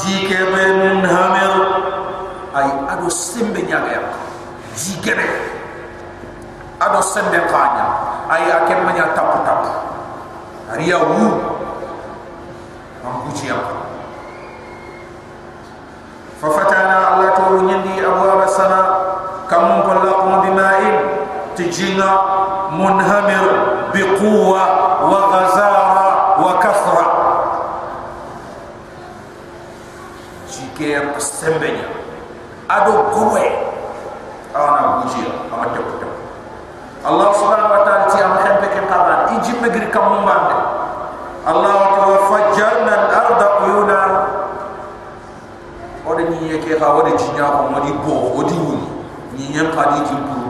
[0.02, 1.54] jike ben hamir
[2.58, 4.02] ay ado sembe nyaga ya.
[4.74, 5.30] Jigere
[6.82, 7.86] ado sembe kanya
[8.34, 9.62] ay akem manya tap tap
[10.74, 11.38] riya wu
[16.42, 18.80] fa fatana allah to nyindi abwab sana
[19.50, 20.96] kam ballaqu bima'in
[21.58, 22.10] tijina
[22.78, 23.46] munhamir
[23.90, 24.64] biquwa
[25.02, 26.08] wa ghazara
[26.38, 27.06] wa kafra
[30.46, 31.98] jigere sembe nyaga
[32.70, 33.46] ado gowe
[34.54, 35.90] awana bujia ama tepp
[37.02, 40.54] Allah subhanahu wa ta'ala ti am xempe ke qaban i jimme gir kam mo mbande
[41.50, 42.81] Allah wa fajjarna al-arda
[46.52, 48.88] yeke ha wode jinya ko modi bo odi wuli
[49.38, 50.41] ni nyam khadi jim pour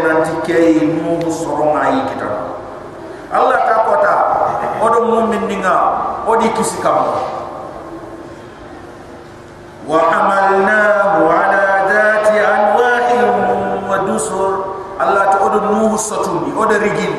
[0.00, 2.52] nanti kei nuhu sorong ayi kita.
[3.32, 4.16] Allah tak kota
[4.84, 5.76] Odo mumin dinga
[6.28, 7.16] Odi kisi kamu.
[9.88, 13.28] Wa hamalnahu ala dati anwahim
[13.88, 14.76] Wa dusur.
[15.00, 17.14] Allah tak odo nuhu satumi Odo rigin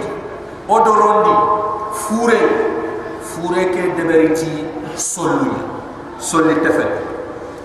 [0.69, 1.35] Odo rondi
[1.97, 2.41] Fure.
[3.25, 5.57] Fure ke deberiti Soluni
[6.21, 7.01] Soli tefet.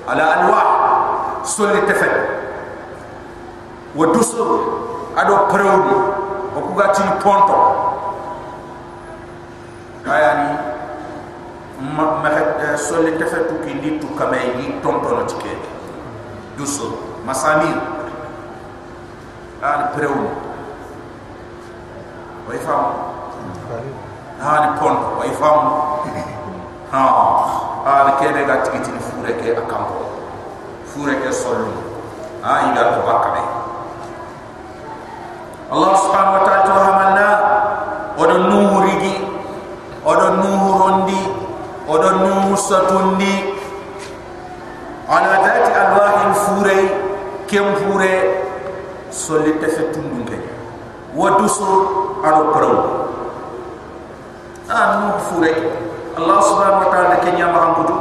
[0.09, 0.66] Ala anwah
[1.44, 2.14] Soli tefet.
[3.92, 4.78] Wa Wa dusur
[5.19, 5.97] ado prewdi
[6.55, 7.59] o ku gati ponto
[10.07, 10.51] ayani
[11.97, 15.59] ma ma eh, solli tefet ki litu kamay ni tonto no tike
[16.55, 16.95] dusur
[17.27, 17.75] masamir
[19.62, 20.31] an prewu
[22.47, 22.85] way fam
[24.39, 25.59] han pon way fam
[26.95, 27.03] ha
[27.91, 30.07] an kebe ga tikiti fure ke akampo.
[30.89, 31.73] Fure ke solu.
[32.43, 33.57] Ha iga to bakabe
[35.69, 37.29] Allah subhanahu wa ta'ala to hamanna
[38.16, 39.14] odo nuhu rigi
[40.01, 41.21] odo nuhu rondi
[41.85, 43.53] odo nuhu satundi
[45.12, 46.79] ala dati alwahin fure
[47.45, 48.12] kem fure
[49.12, 50.41] solli tefe tundun ke
[51.12, 51.69] wa dusu
[52.25, 52.73] ado pro
[54.73, 55.53] an mu fure
[56.16, 57.97] allah subhanahu wa ta'ala ke nyama han budu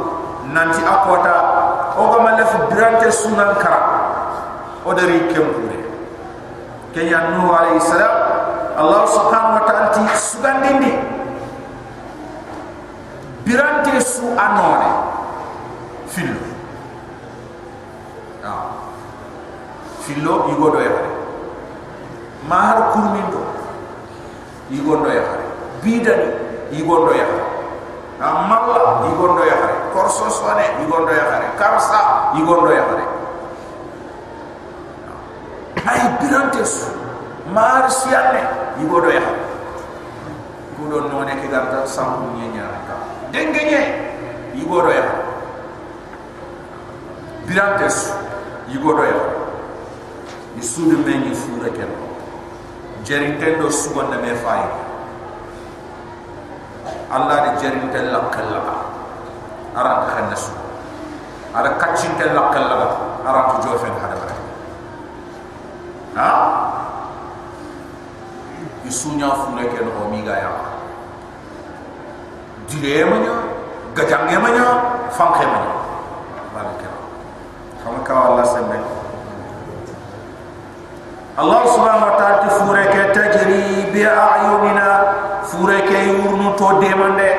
[0.56, 1.36] nanti akota
[2.00, 3.80] o ga ma lef durante sunan kara
[4.84, 5.67] o dari kem fure
[6.94, 8.14] ke nya nu alayhi salam
[8.78, 10.92] allah subhanahu wa ta'ala ti sugandindi
[13.44, 14.88] birante su anone
[16.08, 16.40] fillo
[18.44, 18.72] ah
[20.04, 20.92] fillo igodo ya
[22.48, 23.42] mahar kurmindo
[24.72, 25.24] igodo ya
[25.84, 26.28] bidani
[26.72, 27.28] igodo ya
[28.20, 29.56] amalla igodo ya
[29.92, 32.84] korso sone igodo ya karsa igodo ya
[35.88, 36.92] ay birantes
[37.52, 38.42] mar siane
[38.84, 39.24] igodo ya.
[40.76, 42.94] Kudo none ke garta samu nyenya ka
[43.32, 43.80] dengenye
[44.54, 45.04] igodo ya.
[47.48, 48.12] Birantes
[48.68, 49.18] igodo ya.
[50.56, 51.88] Ni sudu men ni fure ken
[53.08, 54.62] jerin ten do sugon na me fay
[57.08, 58.60] allah de jerin ten la kala
[59.72, 60.52] ara ka xana su
[61.56, 62.76] ara kacin ten la kala
[63.24, 64.27] ara ko jofen hada bara
[66.16, 66.30] ha?
[68.88, 70.52] Isunya fule ke no mi ga ya
[72.68, 73.34] dilema nya
[73.96, 74.66] ga jange ma nya
[75.12, 75.78] fanke ma nya
[77.84, 78.76] kama ka wala sembe
[81.38, 83.62] Allah subhanahu wa ta'ala ti fure ke tajri
[83.94, 84.88] bi a'yunina
[85.46, 87.30] fure ke yurnu to demande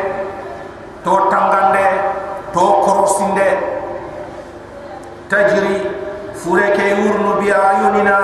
[1.03, 1.88] to tangande
[2.55, 3.49] to korosinde
[5.28, 5.76] tajri
[6.32, 8.17] fure ke yurnu bi a'yunina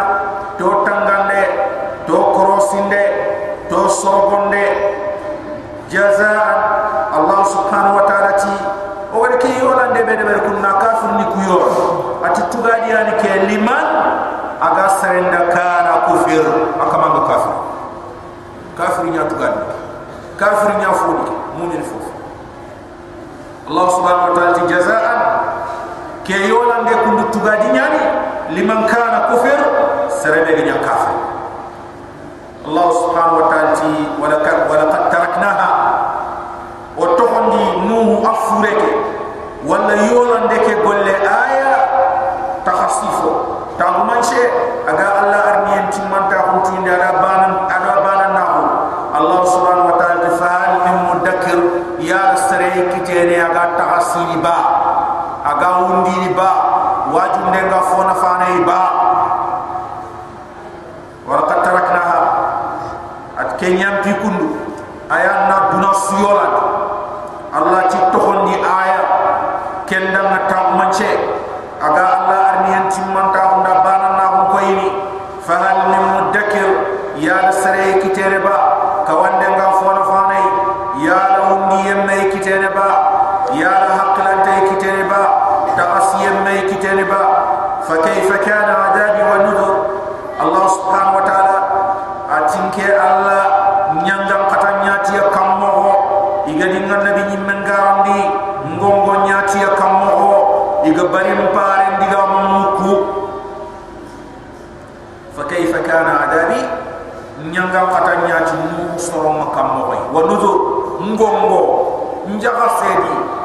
[0.58, 1.42] to tangande
[2.08, 3.04] to korosinde,
[3.70, 4.66] to sorogonde
[5.90, 6.32] jaza
[7.14, 8.54] allah subhanahu wa ta'ala ti
[9.14, 11.66] o wadi ke yolande be de kunna kafir ni ku yor
[12.26, 13.86] ati tugadi ani ke liman
[14.62, 16.05] aga serenda kara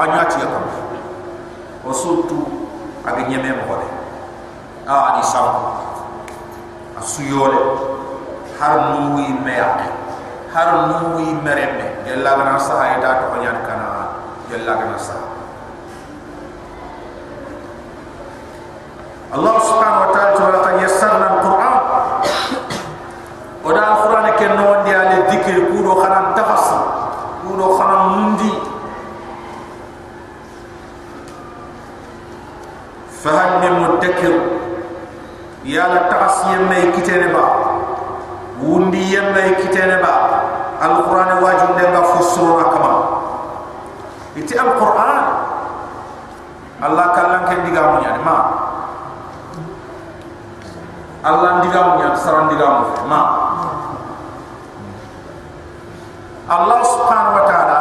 [0.00, 0.64] anyati ya kam
[1.84, 2.40] o sultu
[3.04, 3.88] aga nyeme mo hore
[4.88, 5.48] a adi saw.
[7.00, 7.60] Asuyole.
[8.60, 9.88] Har nuwi meya
[10.52, 13.88] har nuwi mereme gella gana sa ay kana.
[14.50, 14.98] Gella gana
[19.30, 21.80] Allah subhanahu wa ta'ala qad yassarna al-Qur'an
[23.62, 26.66] oda alquran ke no ndi ale dikir kudo khanan tafas
[27.46, 28.52] kudo khanan mundi
[33.22, 34.34] fahal min mudakkir
[36.30, 37.44] tafas yemme kitene ba.
[38.62, 40.14] Wundi yemme kitene ba.
[40.80, 42.92] Alquran wajib de nga fusura kama
[44.38, 45.24] iti alquran.
[46.80, 48.36] Allah kallan ke diga mu nyani ma.
[51.20, 52.68] Allah diga mu nyani saran diga
[53.10, 53.20] ma.
[56.50, 57.78] Allah subhanahu wa ta'ala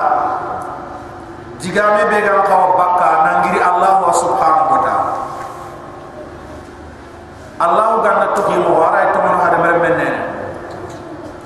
[1.57, 5.29] jigame be ga bakka nangiri Allah subhanahu wa ta'ala
[7.59, 10.09] Allah ganna to ki mo wara to mon hada mere menne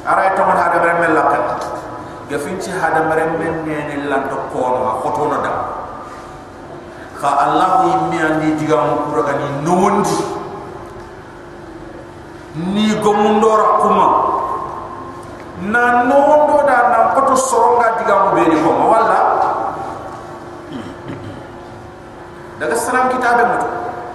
[0.06, 1.40] ara to mon hada mere mella ka
[2.64, 5.52] finci hada mere menne lan to ko no ko to no da
[7.20, 10.16] ka Allah yimmi andi jigam ko ga ni nondi
[12.72, 14.08] ni gomundora kuma
[15.68, 19.00] na nondo da na koto soronga diga mo beni ko ma
[22.64, 23.58] daga salam kitabe mo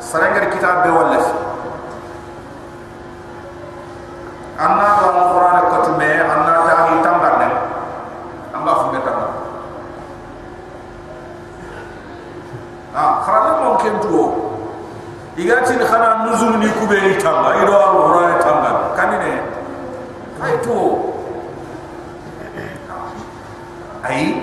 [0.00, 1.32] sarangar kitabe wala fi
[4.56, 7.48] anna do alquran ko to me anna ta hi tambar ne
[8.58, 9.30] amba fu be tambar
[12.94, 14.24] ah khara mo ken tuo
[15.38, 16.26] igati ni khana
[16.88, 19.32] nuzum ni kubeni tamba ido alquran tamba kanine
[20.42, 21.12] ay tuo
[24.08, 24.36] ay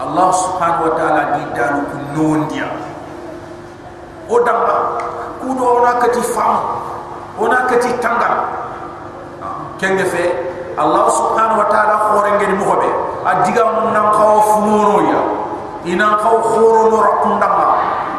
[0.00, 2.68] Allah subhanahu wa ta'ala di dalu ku nondia
[4.28, 4.96] o damba
[5.40, 6.56] ku do ona kati fam
[7.40, 8.48] ona kati tanga.
[9.80, 10.24] Kenge fe
[10.76, 12.88] Allah subhanahu wa ta'ala khore ngeni mo hobe
[13.24, 15.20] adiga mun nan funono ya.
[15.88, 17.66] Ina kaw khoro no rakundama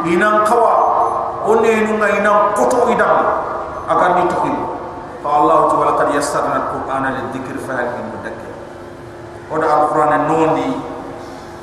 [0.09, 0.80] ina kawa
[1.51, 3.19] onne nu ngai na koto idam
[3.91, 4.55] agar ni tukin
[5.19, 8.51] fa Allah ta'ala qad yassarna al-qur'ana lidhikr fa hal min mudakkir.
[9.51, 10.79] Oda alquran nondi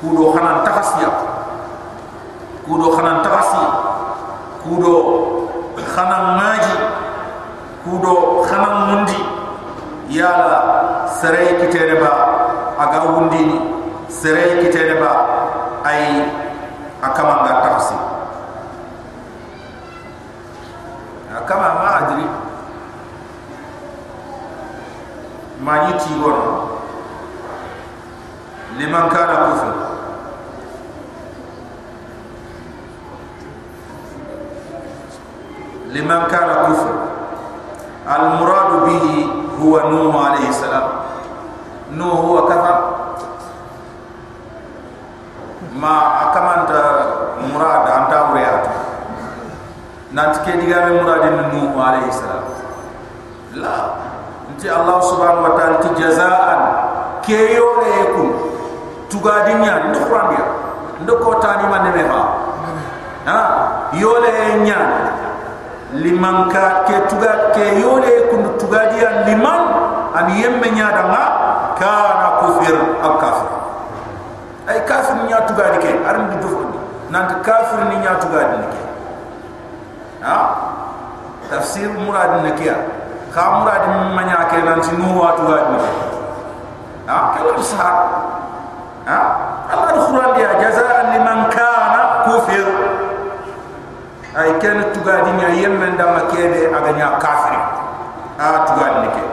[0.04, 1.10] kudo hanan takasiya
[2.68, 3.64] kudo hanan takasi
[4.62, 4.94] kudo
[5.96, 6.76] hanan maji
[7.82, 9.20] kudo hanan mundi.
[10.08, 12.12] Yala serai kitere ba
[12.76, 13.58] aga wundi ni.
[14.08, 15.12] Serai kitere ba
[15.84, 16.24] ay
[17.04, 17.96] akama ga takasi
[21.38, 22.26] akama ma adri
[25.67, 26.73] ma yiti wono
[28.79, 29.73] لمن كان كفر
[35.93, 36.89] لمن كان كفر
[38.09, 39.27] المراد به
[39.61, 40.87] هو نوح عليه السلام
[41.91, 42.77] نوح هو كفر
[45.77, 45.95] ما
[46.33, 46.59] كمان
[47.53, 48.65] مراد أنت أوريات
[50.11, 52.43] نانت كديغا مراد نوح عليه السلام
[53.53, 53.96] لا
[54.58, 56.60] ti Allah subhanahu wa ta'ala ti jazaan.
[57.22, 58.28] Ke yore yekum
[59.12, 60.44] tuga dinya ndo kurambia
[61.04, 62.24] ndo kota ni mande meha ha?
[63.28, 63.38] ha?
[63.94, 64.80] Yore nya
[65.94, 68.90] liman ka ke tuga ke yore yekum tuga
[69.28, 69.62] liman
[70.16, 71.04] an yemme nya da
[71.78, 73.50] kana kufir ak kafir.
[74.66, 76.78] Ay kafir nya tuga dike arim di dufundi
[77.12, 78.82] nanti kafir ni nya tuga dike
[80.24, 80.36] ha?
[81.48, 82.97] Tafsir muradin nakiya ha
[83.33, 83.83] ka murad
[84.13, 85.77] manya ke nan sinu wa tugadi
[87.09, 87.89] ha kala sa
[89.09, 89.19] ha
[89.73, 92.67] Allah al-Quran dia jazaan liman kana kufir
[94.37, 97.57] ay ken tugadi nya yemmen da makebe aganya kafir
[98.37, 99.23] ha tugadi ke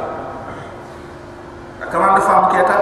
[1.91, 2.79] kama da fam keta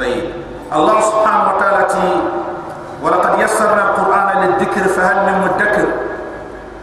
[0.00, 0.32] طيب
[0.72, 2.08] الله سبحانه وتعالى تي
[3.04, 5.88] ولقد يسرنا القرآن للذكر فهل من مدكر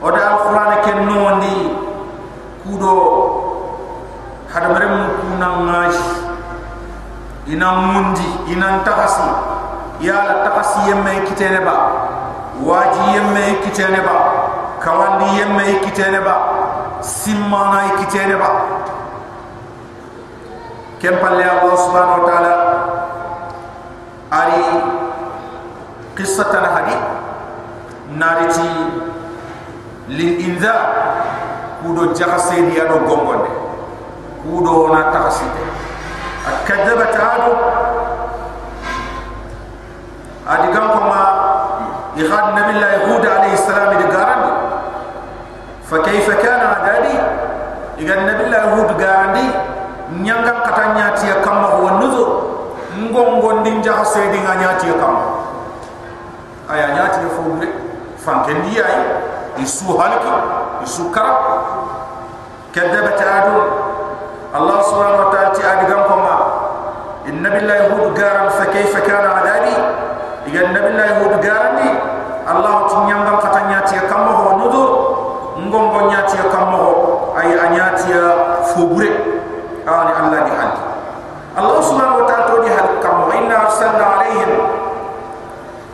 [0.02, 1.58] ودا القرآن كن نوندي
[2.65, 2.95] kudo.
[4.53, 6.09] Hadamaremu kuna ngaji
[7.47, 9.23] ina mundi ina takasi
[10.01, 11.75] ya la takasi yemme ikitene ba
[12.67, 14.15] waji yemme ikitene ba
[14.85, 16.35] kawandi yemme ikitene ba
[17.01, 18.51] simmana ikitene ba.
[21.01, 22.55] Kempalle Allah subhanahu wa ta'ala
[24.31, 24.65] ari
[26.15, 27.03] qissatan hadith
[28.15, 28.71] nariti
[30.15, 30.79] li inzar
[31.83, 33.51] kudo jaxase di ado gongonde
[34.47, 35.63] kudo na taxasite
[36.47, 37.53] akadabat adu
[40.47, 41.23] adi gam ko ma
[42.17, 44.53] ihad nabi allah hud alayhi salam di garandi
[45.83, 47.15] fa kayfa kana adadi?
[48.01, 49.47] Igan nabi allah hud garandi
[50.23, 52.31] nyanga katanya ti kamma wa nuzur
[52.99, 55.43] ngongo ndin jaxase di nganya ti kamma
[56.69, 57.69] aya nyati fo bure
[58.17, 58.63] fanken
[59.56, 60.34] di ay isu halki
[60.86, 61.34] isu kara
[62.74, 63.58] kadabat adu
[64.56, 66.36] الله سبحانه وتعالى أدقام كما
[67.28, 69.76] النبي الله يهود قارن فكيف كان عذابي
[70.48, 71.80] إذا النبي الله يهود قارن
[72.52, 74.90] الله تنيانغم فتنياتي كما هو نذر
[75.68, 76.94] نغم بنياتي كما هو
[77.40, 78.14] أي أنياتي
[78.72, 79.10] فبري
[79.88, 80.80] آني الله دي حالك
[81.60, 84.52] الله سبحانه وتعالى تودي حالك كما إنا أرسلنا عليهم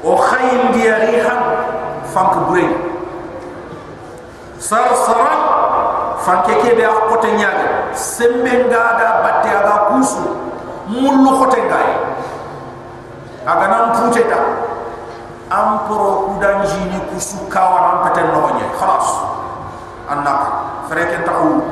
[0.04, 1.36] وخيل دي ريحا
[2.16, 2.36] فانك
[4.69, 5.33] sar sara
[6.21, 10.21] fanke ke be akote nyaage sembe ngada batte aga kusu
[10.93, 11.95] mulu khote ngaye
[13.49, 14.41] aga nan pute ta
[15.49, 18.69] amporo kudan jini kusu kawa nan pete nohonye.
[18.77, 19.09] Khalas.
[20.13, 21.65] Annaka freke tahu.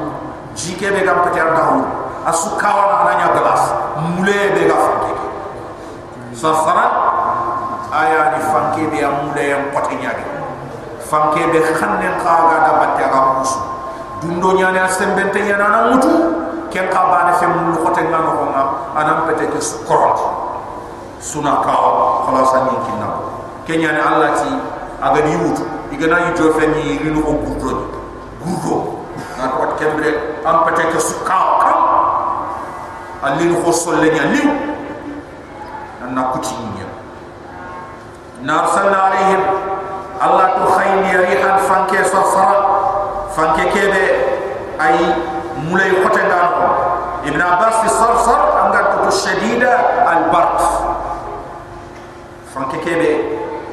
[0.57, 1.85] Jike be gam pete tahu.
[2.25, 3.63] Asu kawa nan ananya gelas
[4.01, 5.13] mule be ga fanke
[6.37, 6.87] sar sara
[7.93, 10.36] aya ni fanke be amule yang pote nyaage
[11.11, 13.59] fanke be khannen khaga da batte aga kusu
[14.23, 16.13] dundo nyane asembente yana na mutu.
[16.71, 18.63] Ken ka bana fe mun ko te ngano ko nga
[19.01, 20.19] anam pete ke korot
[21.23, 21.73] suna ka
[22.27, 23.09] khalas ani kinna
[23.65, 24.51] ken nyane allah ti
[25.01, 25.65] aga di mutu.
[25.95, 27.87] Igana yi jofe ni rinu ko gurdo
[28.43, 28.77] gurdo
[29.39, 31.81] na ko kembre am pete ke suka kam
[33.23, 34.51] alin ko solle nya liw
[36.11, 36.87] na kuti nya
[38.43, 39.43] nar sallallahu alaihim
[40.21, 42.59] allah tu khayni rihan fanke safara
[43.37, 44.05] fanke kebe
[44.81, 44.97] ay
[45.69, 46.65] mulay khote dano
[47.25, 49.73] ibn abbas fi sarsar anga to shadida
[50.09, 50.61] al barq
[52.53, 53.11] fanke kebe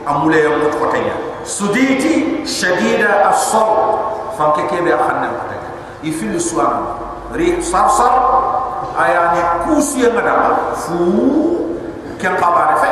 [0.04, 1.16] amulay am khote nya
[1.48, 3.72] suditi shadida as saw
[4.36, 5.58] fanke kebe akhanna khote
[6.04, 7.00] ifil suwana
[7.32, 8.14] ri sarsar
[9.00, 11.00] ayani kusi ngada fu
[12.20, 12.91] ken qabare fe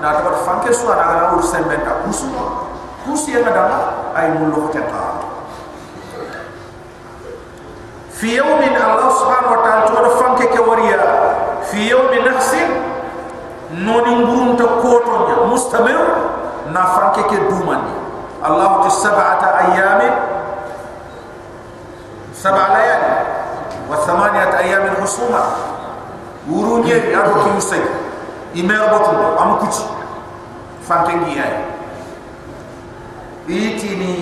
[0.00, 2.30] na to fanke suwana ngana ur sembenta kusu
[3.14, 3.64] ngada
[4.16, 5.26] ay mulu khote qara
[8.16, 11.00] في يوم الله سبحانه وتعالى تقول فانك كوريا
[11.68, 12.56] في يوم نحس
[13.76, 16.00] نوني نبرون تكوتون مستمر
[16.72, 17.82] نفانك كدومان
[18.46, 20.00] الله تسبعة أيام
[22.34, 23.16] سبع ليالي
[23.90, 25.42] وثمانية أيام حصومة
[26.50, 27.80] وروني أبو كيوسي
[28.56, 29.84] إمير بطل أم كتي
[30.88, 31.08] فانك
[33.46, 34.12] iti ni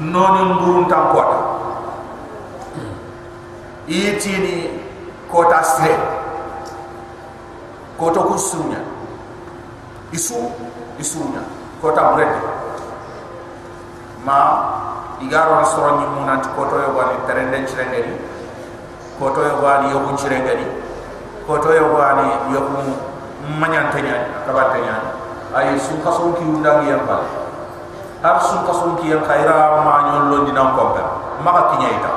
[0.00, 1.40] nonin burun tan kota
[3.88, 4.54] iti ni
[5.32, 5.96] kota sire
[7.96, 8.80] kota kusunya.
[10.12, 10.52] Isu
[11.00, 11.42] isunya.
[11.80, 12.32] Kota bread.
[14.24, 14.38] Ma
[15.20, 18.12] igaro ni soro ni munat kota yo wani terende chirengeri
[19.16, 20.66] kota yo wani yo chirengeri
[21.48, 22.60] kota yo wali yo
[23.56, 25.00] manyantenya kabatenya
[25.56, 27.45] ayi su kasonki undangi yang balik
[28.22, 31.04] har sun kason ki yang khaira ma nyon lo dinam kompa
[31.44, 32.12] maka kinyaita.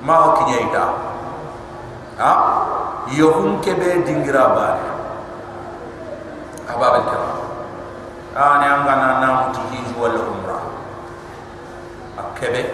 [0.00, 0.84] Ma ho kinya ita
[2.20, 2.32] ha?
[3.12, 4.88] Yo hun kebe dingira bare
[6.68, 7.32] ababal kama
[8.32, 10.56] ani anga na na muti hiju wal umra.
[12.16, 12.64] Akebe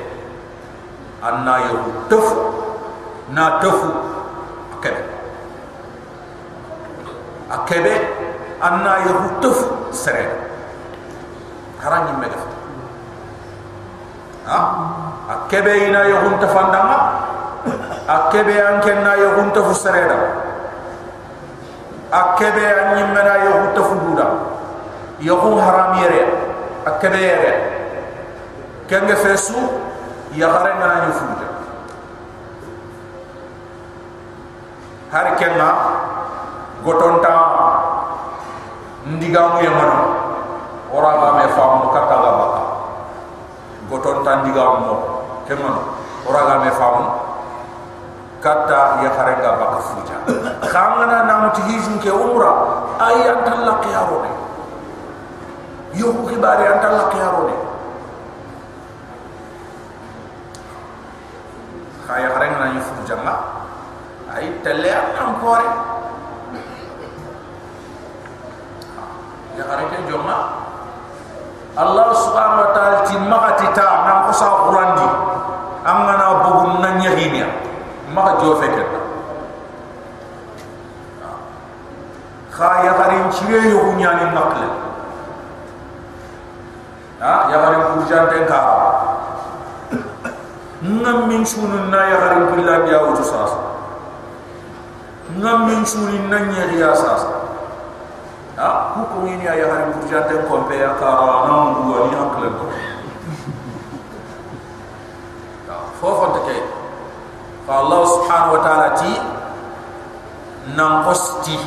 [1.23, 1.75] anna yo
[2.07, 2.39] tofu
[3.35, 3.91] na tofu
[4.79, 5.03] akebe
[7.51, 7.95] akebe
[8.63, 10.31] anna yo tofu sere
[11.83, 12.41] harangi mega
[14.47, 14.59] ha?
[15.27, 16.97] Akebe ina yo hun tafandama
[18.07, 20.15] akebe anken na yo hunta fu sereda
[22.15, 24.27] akebe anyi mena yo hunta fu duda
[25.19, 26.23] yo hu haram yere
[26.87, 27.53] akebe yere
[28.87, 29.59] kenge fesu
[30.39, 31.49] ya hare na nyu futa
[35.11, 35.69] har kenna
[36.85, 37.35] gotonta
[39.07, 39.71] ndigamu ye
[40.97, 42.47] orang ramai faham kata gaba
[43.93, 44.95] goton tandiga mo
[45.45, 45.77] kemon
[46.25, 47.07] orang ramai faham.
[48.37, 50.17] Kata ya harenga baka fuja.
[50.71, 52.53] Khangana na mutihizm ke umra
[53.01, 54.31] ay antalla qiyarone
[55.97, 57.57] yo ki bare antalla qiyarone
[62.07, 63.35] khaya harenga na yufuja ma
[64.37, 65.67] ay telle antam kore
[69.59, 70.37] ya harenga jomma
[71.77, 75.09] Allah subhanahu wa ta'ala ti makati ta na ko sa qur'an di
[76.81, 77.47] na nyahinya
[78.17, 78.85] maka jo feke
[82.57, 84.65] kha ya garin chire yo hunyani makle.
[87.21, 88.61] Ha ya garin kurjan den ka.
[90.81, 93.53] Ngam min sunun na ya garin billah ya wutu sas
[95.37, 97.46] ngam min sunin na nyahiya sas ha
[98.57, 101.05] ah ku ko ngini ya har bu jatte ko be ya ka
[101.45, 102.65] na ah, mu wa ni hakle to
[105.69, 106.57] ta ah, fo fo te
[107.69, 109.13] fa allah subhanahu wa taala ti
[110.73, 111.61] na qosti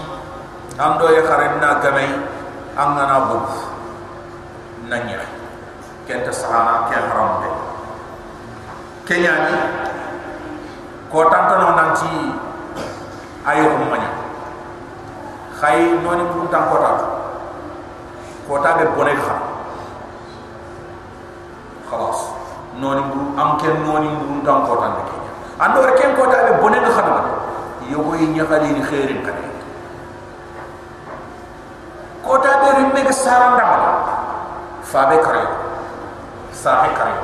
[0.81, 2.09] am do ya har na gamai
[2.73, 3.37] am na bu
[4.89, 5.21] na nya
[6.09, 7.49] ken sahana ken haram be
[9.05, 9.55] kenya ni
[11.13, 12.09] ko tantano nan ti
[13.45, 14.18] ayo ko manya
[15.59, 16.91] khay noni bu tan ko ta
[18.47, 19.35] ko ta be boné kha
[21.89, 22.19] khalas.
[22.79, 26.23] Noni bu am ken noni bu tan ko tan de kenya ando re ken ko
[26.31, 27.21] ta be boné kha na
[27.89, 29.49] yogo yi nyakhali ni khairin kadi
[32.21, 33.65] kota be rimme ke saranda
[34.85, 35.43] fa be kare
[36.53, 37.17] sa he kare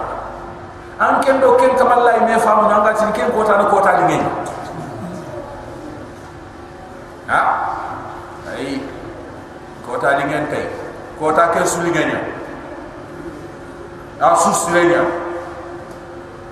[1.00, 4.04] an ken do ken kamal lay me famu nanga tin ken kota no kota li
[4.10, 4.20] ngi
[7.30, 7.40] ha
[8.58, 8.80] ay
[9.86, 10.66] kota li ngi tay
[11.20, 12.04] kota ke su li ngi
[14.20, 15.00] a su su li ngi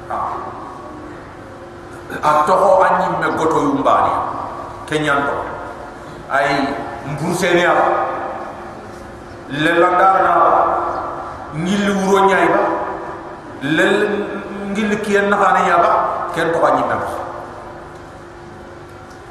[0.10, 0.18] ha.
[2.24, 4.14] A to ho anyi me goto yumbani
[4.88, 5.36] kenyan to
[6.30, 6.68] ay
[7.10, 7.74] mbursenia
[9.50, 10.34] lela darna
[11.56, 12.62] ngil wuro nyaay ba
[13.62, 13.96] lel
[14.72, 15.38] ngil kiyen na
[15.68, 15.78] ya.
[15.84, 15.92] Ba
[16.36, 16.98] ken to xani ba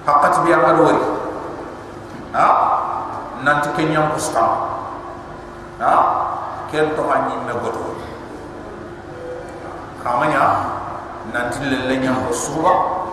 [0.07, 1.03] haqqat bi amal wari
[2.33, 2.47] ha
[3.45, 4.45] nanti kenyang kusta
[5.81, 5.95] ha
[6.73, 7.93] ken to ha ni me godo
[10.03, 10.43] kamanya
[11.31, 12.73] nanti lele nyang kusuba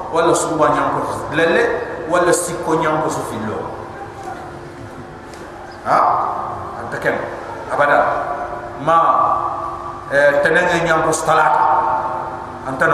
[0.10, 1.64] wala suba nyang kus lele
[2.10, 3.60] wala sikko nyang kus fillo
[5.86, 5.98] ha
[6.82, 7.14] anta ken
[7.70, 7.98] abada
[8.82, 8.98] ma
[10.10, 11.66] eh, tenenge nyang kus talata
[12.66, 12.86] anta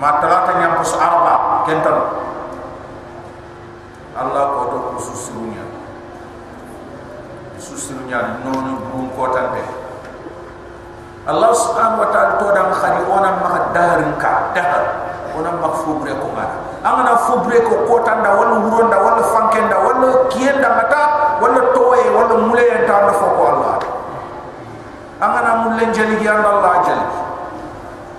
[0.00, 1.84] ma talata nyang kus arba ken
[4.14, 5.64] Allah ko to ko susirunya
[7.58, 9.26] susirunya non non ko
[11.24, 14.84] Allah subhanahu wa ta'ala to dan khari onam ma darin ka dahar.
[15.34, 16.44] Onam ma fubre ko ma
[16.84, 21.02] amana fubre ko ko tanda wala huronda wala fankenda wala kienda mata
[21.40, 23.74] wala toye wala mule ta tanda foko Allah.
[25.24, 27.06] Amana mulen jeli gi Allah jeli.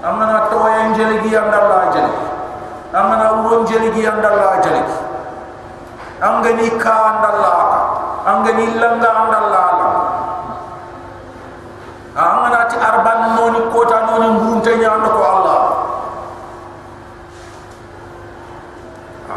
[0.01, 2.13] Amana toye jeli gi Allah jeli.
[2.89, 5.04] Amana uron jeli gi Allah jeli
[6.21, 7.55] angani ka andalla
[8.25, 9.89] angani langa andalla la
[12.15, 15.59] angana ti arban noni kota noni ngunte nyando ko allah.
[19.27, 19.35] Ha.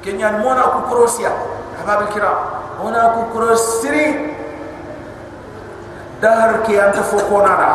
[0.00, 1.28] Kenyan mona ku krosia.
[1.76, 2.38] Habab kiram
[2.80, 4.36] mona ku krosiri.
[6.18, 7.70] Dahar ki anta fokona da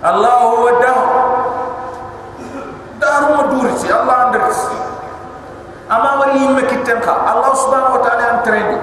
[0.00, 1.12] allah huwa dahar
[3.00, 4.76] dahar mo durisi allah andersi
[5.88, 8.78] amma wali yimme kitten ka allah subhanahu wa ta'ala an trendi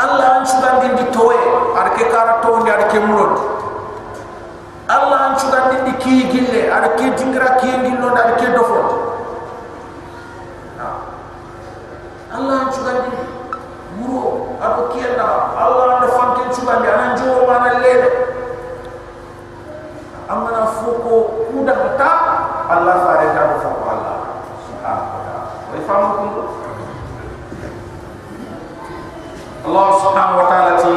[0.00, 1.36] allah an chugandi di towe
[1.96, 3.34] ke kara to ndi ke murod
[4.88, 6.62] allah an chugandi di ki gille
[6.96, 8.80] ke dingra ki ngillo ndi ke dofo.
[12.30, 13.10] Allah an chugandi
[14.00, 18.08] muro arke kiyalla allah an fanke chugandi an jowo mana lele
[20.30, 22.12] amana foko kuda ta
[22.70, 24.14] Allah fare ta ko foko Allah
[24.62, 26.42] subhanahu wa ta'ala ko
[29.66, 30.94] Allah subhanahu wa ta'ala ti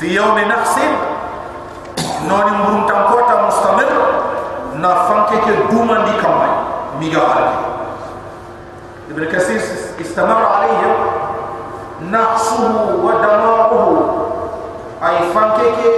[0.00, 0.92] fi yawmi nahsin
[2.24, 3.92] noni murum tam ko ta mustamir
[4.80, 6.52] na fanke ke duman di kamay
[6.96, 7.48] mi ga hal
[9.12, 9.60] ibn kasir
[10.00, 10.96] istamar alayhim
[12.08, 13.84] nahsuhu wa damahu
[15.04, 15.90] ay fanke ke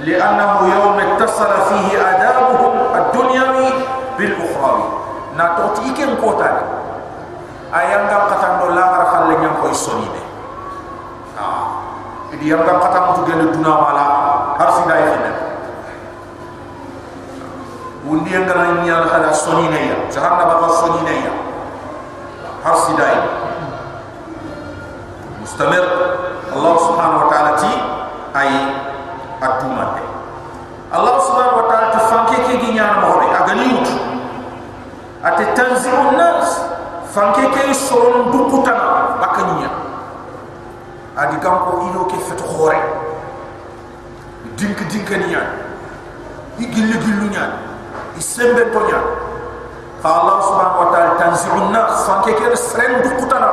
[0.00, 3.72] لأنه يوم اتصل فيه آدابهم الدنيوي
[4.18, 4.84] بالأخروي
[5.36, 6.58] ناتوتي إيكين كوتاني
[7.74, 10.24] أيام قام قتان دو لا غرخل لن ينكو يسوني دي
[12.34, 14.04] idi yang ka kata mutu gele duna wala
[14.58, 15.32] har si dai fina
[18.10, 19.30] undi yang kana nyal khala
[22.75, 23.89] soni ne ya jahanna ba soni ne ya
[24.19, 24.77] har si dai
[25.41, 25.85] mustamir
[26.53, 27.71] Allah subhanahu wa ta'ala ti
[28.37, 28.51] ay
[29.41, 30.03] aduma de
[30.93, 33.89] Allah subhanahu wa ta'ala ti fanke ke gi nyaan mo re agani ut
[35.25, 36.61] ate tanzi'un nas
[37.09, 37.59] fanke ke
[49.99, 53.51] Allah subhanahu wa ta'ala tanzi'un nas fanke ke seren dukutana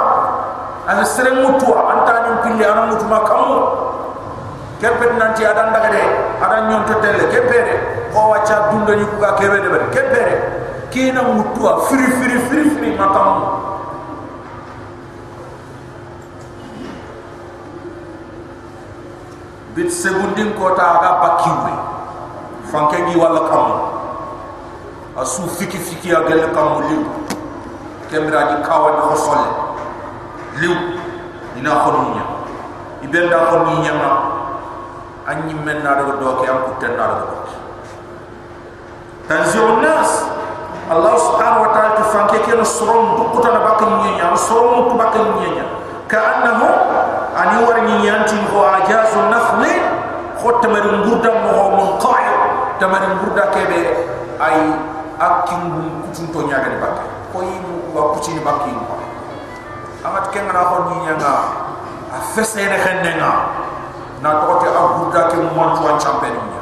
[0.86, 3.58] ana seren mutua antani pille ana mutu makamu
[4.78, 6.02] kepet nanti ada ndaga de
[6.38, 7.74] ada nyon to tele kepere
[8.14, 10.34] ko wacha dunda ni ku ga kebe de kepere
[10.94, 13.42] kina mutua firi firi firi firi makamu
[19.74, 21.74] bit segundin ko ta ga bakiwe
[22.70, 23.95] fanke gi wala kam
[25.16, 27.02] asu fiki fiki ya gel kam liw
[28.12, 29.48] kemra di kawa di khosole
[30.60, 30.76] liw
[31.56, 32.24] ina khonunya
[33.00, 34.12] ibenda khonunya ma
[35.24, 37.54] anyi men na daga doke am kutten na doke
[39.28, 40.36] tanzi'un nas
[40.86, 44.94] Allah subhanahu wa ta'ala fanke ke no sorom bukuta na bakin nyenya no sorom tu
[44.94, 45.64] bakin nyenya
[46.06, 46.68] ka annahu
[47.34, 49.82] ani war ni yanti ho ajazu nakhli
[50.38, 52.30] khot tamari ngurda mo ho mon qa'i
[52.78, 53.80] tamari ngurda kebe
[54.38, 54.56] ay
[55.16, 58.82] akin bum kutun to nyaga ni bakke koy mu wa kucini bakke ni
[60.06, 61.32] amat ken na ho ni nyanga
[62.12, 63.32] a fesse ne khennenga
[64.22, 66.56] na to te a gurda ke mo tuan champion ni.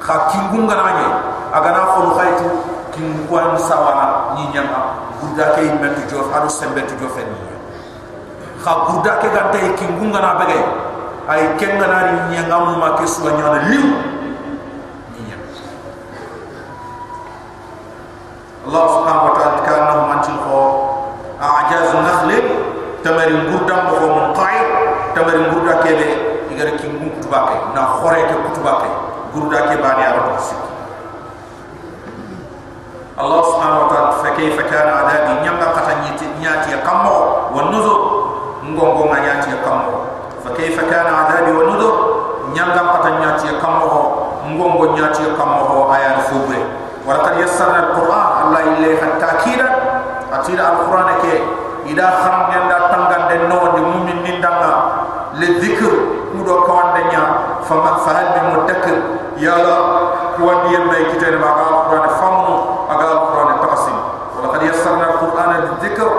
[0.00, 1.08] Kha kingunga na nye
[1.52, 2.48] aga na kholu khaytu
[2.92, 7.36] kingwan sawana ni nyanga gurda ke metu jof adu sembe tu jof ni.
[8.64, 10.60] Kha gurda ke gante kingunga na bege
[11.28, 13.86] ay kenga na ni nyanga mu ma ke suwa nyana liu
[18.70, 20.62] Allah subhanahu wa ta'ala kana mantin kho
[21.42, 22.30] a'jaz nakhl
[23.02, 24.62] tamari ko mon qai
[25.10, 26.08] tamari gurda ke be
[26.54, 28.86] igara kingun kutubake na khore ke kutubake
[29.34, 30.54] gurda ke bani arab sik
[33.18, 37.98] Allah subhanahu wa ta'ala fa kayfa kana adabi nyanga kata nyiti nyati kammo wa nuzur
[38.70, 40.14] ngongo nganyati kammo
[40.46, 41.94] fa kayfa kana adabi wa nuzur
[42.54, 46.79] nyanga kata nyati kammo ngongo nyati kammo ayan fubre
[47.10, 49.66] wa laqad yassarna alquran Allah ilayha ta'kida.
[50.30, 51.34] Atira alquran ke?
[51.90, 54.72] Ida kham nyanda tangan den no di mumin nindanga
[55.34, 55.90] le dhikr
[56.30, 57.22] kudo kawande nya
[57.66, 58.98] fa fa hal bi mudakkir
[59.42, 59.74] yala
[60.38, 62.54] kuwandi yemma kitene ba alquran famu
[62.86, 63.98] aga alquran taqsim
[64.38, 66.10] wala qad yassarna alquran lidhikr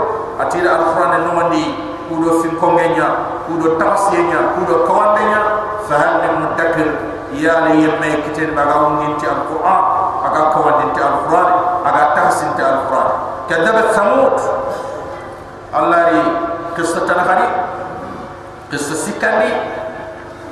[0.43, 1.63] atira alquran nomandi
[2.11, 3.07] kudo fin kongenya
[3.47, 5.39] kudo taqsiyenya kudo kawandenya
[5.87, 6.51] fa hal min
[10.21, 11.49] li kiten baga nginti alquran
[11.81, 13.09] aga aga taqsinti alquran.
[13.49, 14.35] Kadabat thamud.
[15.71, 16.23] Allari
[16.75, 17.47] qissatan khadi
[18.71, 19.51] qissa sikandi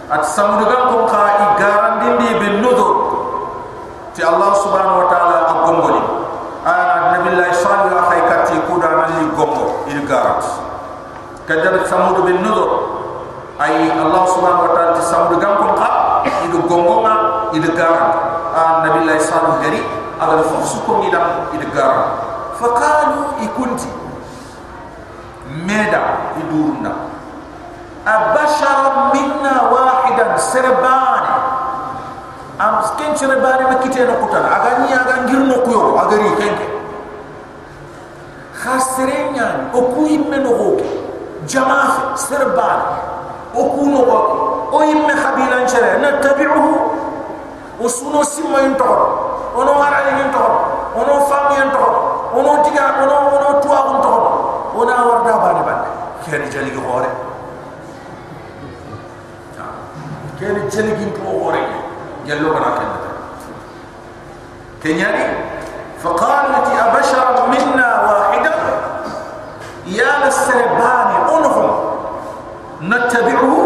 [0.09, 2.91] at samudugan ko ka igarandindi bin nudur
[4.11, 6.01] ti allah subhanahu wa ta'ala agongoni
[6.65, 10.43] ana nabillahi sallallahu alaihi kati kuda nali gongo il garat
[11.45, 12.70] kadab samud bin nudur
[13.61, 15.89] ay allah subhanahu wa ta'ala ti samud gam ko ka
[16.49, 18.14] idu gongo ma idu garat
[18.54, 19.86] an nabillahi sallallahu alaihi
[20.20, 21.26] aga fofu ko ngidam
[21.56, 22.08] idu garat
[22.60, 23.89] faqalu ikunti.
[25.50, 26.93] Meda idurna
[28.06, 31.36] abashara minna wahidan serbani
[32.62, 34.45] am sken serbani ma kite no kutan.
[34.45, 36.68] Aga ni aga ngirno ko yo aga kenke
[38.60, 40.70] khasrenya o ku imme no ho
[41.47, 43.00] jamaa serbani
[43.56, 44.20] o ku no ko
[44.76, 46.72] o imme khabilan chere na tabi'uhu
[47.80, 48.90] o suno simma yin to
[49.57, 50.45] ono ara yin to
[50.95, 51.84] ono fami yin to
[52.38, 54.12] ono tiga ono ono tuwa yin to
[54.78, 55.86] ona warda bani bani
[56.24, 57.11] kene jali ko hore
[60.38, 61.62] kene jali gin ko hore
[62.26, 62.90] jallo bana ken
[64.82, 65.24] kenyani
[66.05, 68.55] فقالت أبشر منا واحدا
[69.86, 71.70] يا للسربان أنهم
[72.82, 73.57] نتبعه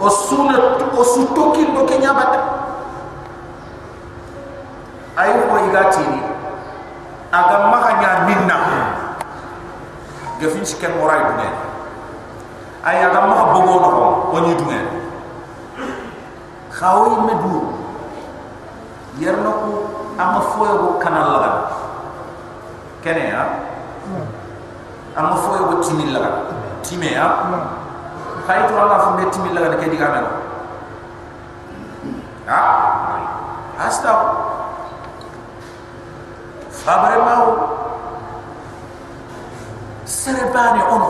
[0.00, 0.76] وسنة
[5.19, 6.21] ayo ko iga tiri
[7.31, 8.57] aga mahanya minna
[10.39, 11.55] gefin sken moray dune kan?
[12.87, 14.03] ay aga mah bogo no ko
[14.39, 14.59] oni kan?
[14.63, 14.79] dune
[16.71, 17.55] khawi medu
[19.19, 19.69] yerno ko
[20.15, 21.51] ama foyo ko kanal laga
[23.03, 23.43] kene kan, ya?
[25.11, 26.47] Ama foyo ko timil laga
[26.85, 27.27] timé ya?
[28.47, 30.19] Khaytu allah fu timil laga ke digana
[32.47, 32.61] ha?
[33.81, 34.40] Asta
[36.85, 37.45] fabre maw
[40.05, 41.09] serebani ono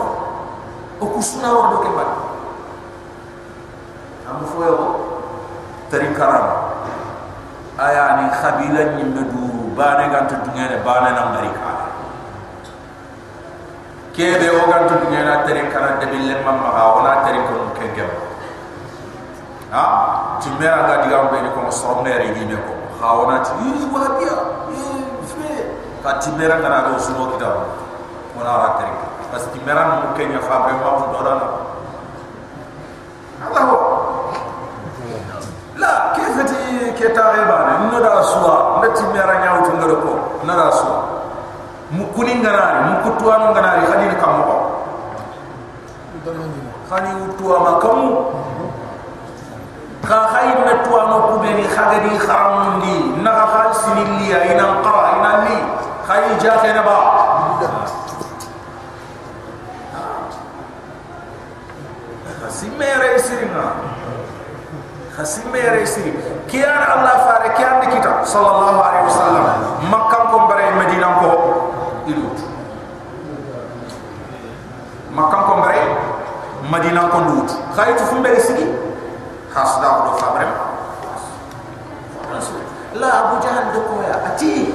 [1.00, 1.64] o kusuna wa
[4.28, 4.76] amu fo yo
[5.90, 6.46] tari karam
[7.80, 11.72] aya ni khabila ni medu bane gantu dungene bane na marika
[14.12, 18.12] kebe o gantu dungena tari karam de bille mamma ha wala tari ko ke gem
[19.72, 19.84] ha
[20.40, 24.06] timera ga diga be ko so mere ni me ko ha wona ti yi wa
[24.14, 24.36] biya
[24.70, 24.84] yi
[25.34, 25.50] fe
[26.02, 27.50] ka timera ngara do sumo kita.
[28.36, 28.92] Wala ra tari
[29.32, 31.46] parce que timera no kenya fa be ma do dana
[33.48, 33.64] Allah
[35.80, 40.12] la kefati ke tarebane no da suwa ndati mera nyaaw to ngado ko
[40.44, 40.98] na da suwa
[41.90, 44.56] mu kuni ngarari mu kutuano ngarari khadi ni kam ko
[46.92, 48.08] khani utuwa makamu
[50.04, 55.02] ka khay na tuano ku be ni khagadi kharamundi na ka khal sinilli ina qara
[55.16, 55.56] ina li
[56.06, 56.96] khay ja khena ba
[62.52, 63.64] simere sirina
[65.16, 66.12] khasime yare siri
[66.48, 68.12] kiyan allah fare kiyan de kita?
[68.24, 69.44] Sallallahu alaihi wasallam.
[69.88, 71.30] Makkah ko bare medina ko
[72.08, 72.38] ilut
[75.12, 75.84] makkah ko bare
[76.72, 78.68] medina ko lut khaytu fu mbere siri
[79.52, 80.48] khasda ko fabre
[82.96, 84.72] la abu jahal do ko ati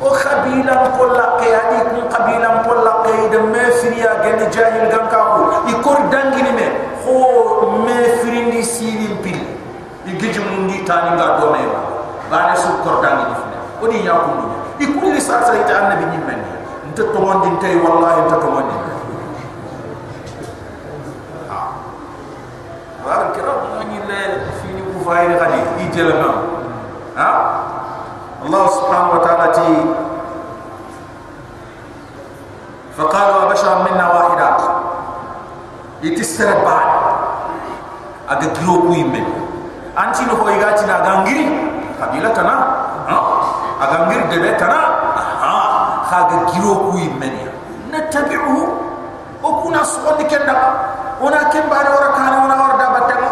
[0.00, 5.20] o khabila ko la qiyadi ko qabila ko la qiyad me firiya gen jahil ganka
[5.34, 5.40] ko
[5.70, 6.66] ikor dangini me.
[7.04, 9.40] Ho me firindi sini pil.
[10.06, 11.62] Igiji mundi tani ga do me.
[12.30, 14.46] Ba ne su kor dangi ni fune o di nya kundu
[14.80, 16.40] i kulli sa sa ita annabi ni men
[16.90, 18.76] nta to mondi tay wallahi nta to mondi
[21.50, 21.60] ha
[23.04, 23.52] wa kira
[23.90, 24.20] ni le
[24.62, 25.86] fini ku fayri khadi i
[27.18, 27.28] ha
[28.44, 29.72] الله سبحانه وتعالى تي.
[32.98, 34.50] فقال وبشرا منا واحدا.
[36.04, 36.88] يتسرب بعد
[38.28, 39.24] أقدروا كوي من
[39.98, 41.46] أنت هو يقاتل أغانغيري
[42.02, 42.56] قبيلة كنا
[43.82, 44.80] أغانغيري دبي كنا
[46.12, 47.32] أغانغيرو كوي من
[47.92, 48.58] نتبعه
[49.42, 50.56] وكنا صغني كنا
[51.20, 52.08] ونا كم بعد ورا
[52.44, 53.28] ونا وردا دابتنا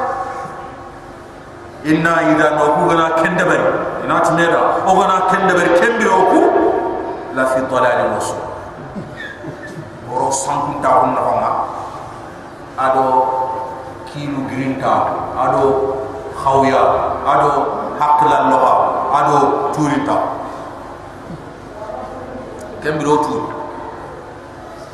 [1.85, 3.67] inna idha no ku gana kenda bari
[4.05, 6.41] ina tumeda o gana kenda bari kembi o ku
[7.35, 8.37] la fi dalal wasu
[10.13, 11.51] oro sankunta on na
[12.79, 13.05] ado
[14.13, 14.95] kilu grinta
[15.39, 15.65] ado
[16.43, 16.83] khawya
[17.27, 17.51] ado
[17.99, 19.03] hakla loha.
[19.13, 20.17] Ado turita
[22.81, 23.37] kembiro tu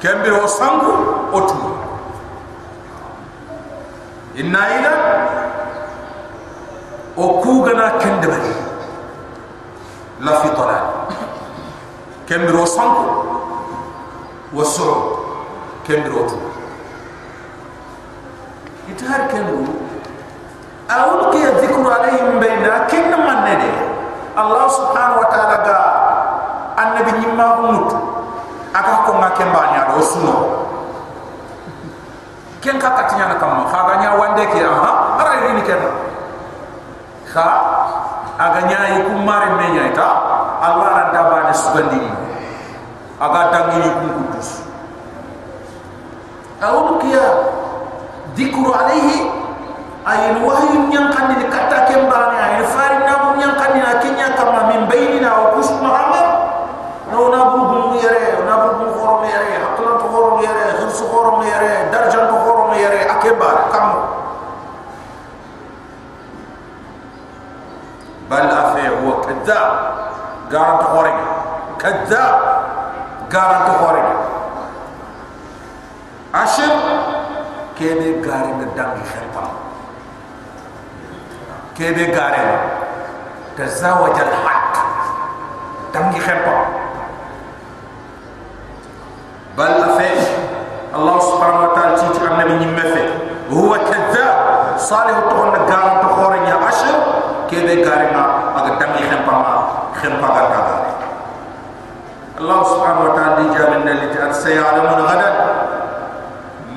[0.02, 0.90] kembiro sangu
[1.30, 1.54] otu
[4.34, 4.92] inna ila
[7.18, 8.54] o kugana kendebari
[10.22, 10.84] la fi dalal
[12.30, 13.10] kembiro sangu
[14.54, 15.18] wasuru
[15.82, 16.38] kembiro tu
[18.94, 19.66] itahar kenu
[20.86, 23.66] awul ki dhikru alayhim bayna kin man nede
[24.38, 25.78] allah subhanahu wa ta'ala ga
[26.78, 27.90] annabi nyimma humut
[28.70, 30.36] aka ko ngake mbanya do suno
[32.62, 35.82] ken ka katinya na kam kha ga nya wande ke aha ara ni ken
[37.32, 37.48] kha
[38.38, 40.08] aga nyaay ku mari me nyaay ta
[40.64, 42.00] allah ra daba de sugandi
[43.18, 44.62] aga tangi ni ku kudus.
[46.62, 47.24] Awu kiya
[48.38, 49.26] dikru alayhi
[50.06, 54.70] ay al wahyu nyan kandi kata kembarani ay farin na mun nyan kandi na kama
[54.70, 56.07] min bainina wa kusmaha
[69.48, 69.72] كذاب
[70.52, 71.14] قارن تخورك
[71.78, 72.34] كذاب
[73.32, 74.04] قارن تخورك
[76.34, 76.72] عشر
[77.78, 79.50] كيبي قارن دنجي خطا
[81.76, 82.58] كيبي قارن؟
[83.58, 84.72] تزاوج الحق.
[85.94, 86.66] دنجي خطأ.
[89.58, 90.20] بل فيه
[90.94, 93.08] الله سبحانه وتعالى تيجي النبي نمفه
[93.50, 94.36] هو كذاب.
[94.76, 97.07] صالح تقول قارن تخورك يا عشر.
[97.48, 100.62] Khore kebe gare na aga dangi khata ma ga
[102.38, 105.34] allah subhanahu wa ta'ala di jamin li ta'at sayalamun ghadan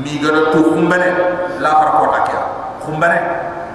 [0.02, 1.10] mi gada to kumbane
[1.62, 2.42] la fara ko takya
[2.82, 3.20] kumbane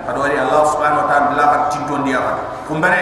[0.09, 2.32] ado wari allah subhanahu wa ta'ala la fara tinton dia fa
[2.66, 3.01] kumbane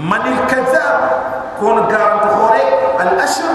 [0.00, 0.96] man al kadhab
[1.60, 2.62] kon garant hore
[3.04, 3.52] al ashr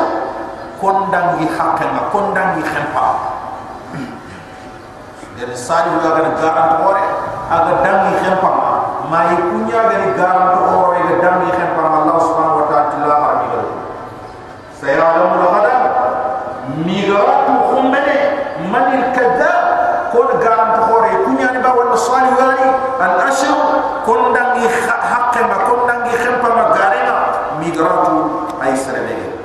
[0.77, 3.05] kon dangi hakka kon dangi khampa
[5.41, 7.05] gere sali ga ga garan to ore
[7.51, 8.49] aga dangi khempa
[9.11, 13.15] ma yi kunya gere garan to ore ga dangi khempa Allah subhanahu wa ta'ala tilla
[13.19, 13.61] harbi ga
[14.79, 15.75] sayalamu al-ghada
[16.87, 18.17] migaratu khummene
[18.71, 19.59] man al-kadhab
[20.15, 22.67] kon garan to ore kunya ni ba wala sali wali
[23.03, 23.51] al-ashr
[24.07, 24.63] kon dangi
[25.11, 27.15] haqqe ma kon dangi khempa ma garena
[27.59, 29.35] migaratu ay serebe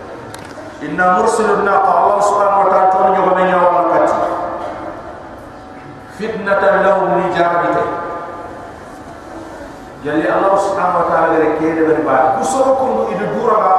[0.87, 4.19] inna mursilun naqa Allah subhanahu wa ta'ala to nyoba nyawa makati
[6.17, 7.83] fitnatan lahum li jarabika
[10.07, 13.75] jalli allah subhanahu wa ta'ala gare kede bari ba kusoro ko idu dura ba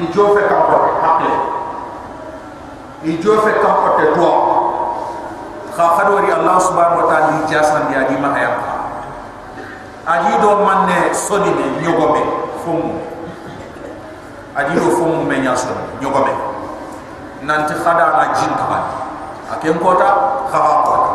[0.00, 1.32] i jofe kam ko hakle
[3.04, 4.28] i jofe kam ko te to
[5.76, 8.56] kha khadori allah subhanahu wa ta'ala di jasan dia di mahaya
[10.08, 11.12] aji do manne
[12.64, 12.96] fum
[14.56, 16.32] aji do fum me nyaso nyogome
[17.44, 18.84] nanti khada na jin kaban
[19.52, 20.08] akem kota
[20.48, 20.58] kha
[20.88, 21.12] kota.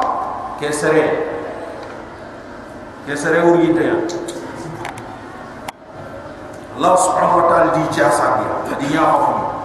[0.57, 1.26] Kesere
[3.07, 3.97] kesere uri kita ya.
[6.77, 9.55] Allah subhanahu wa ta'ala di jasa dia di nyawa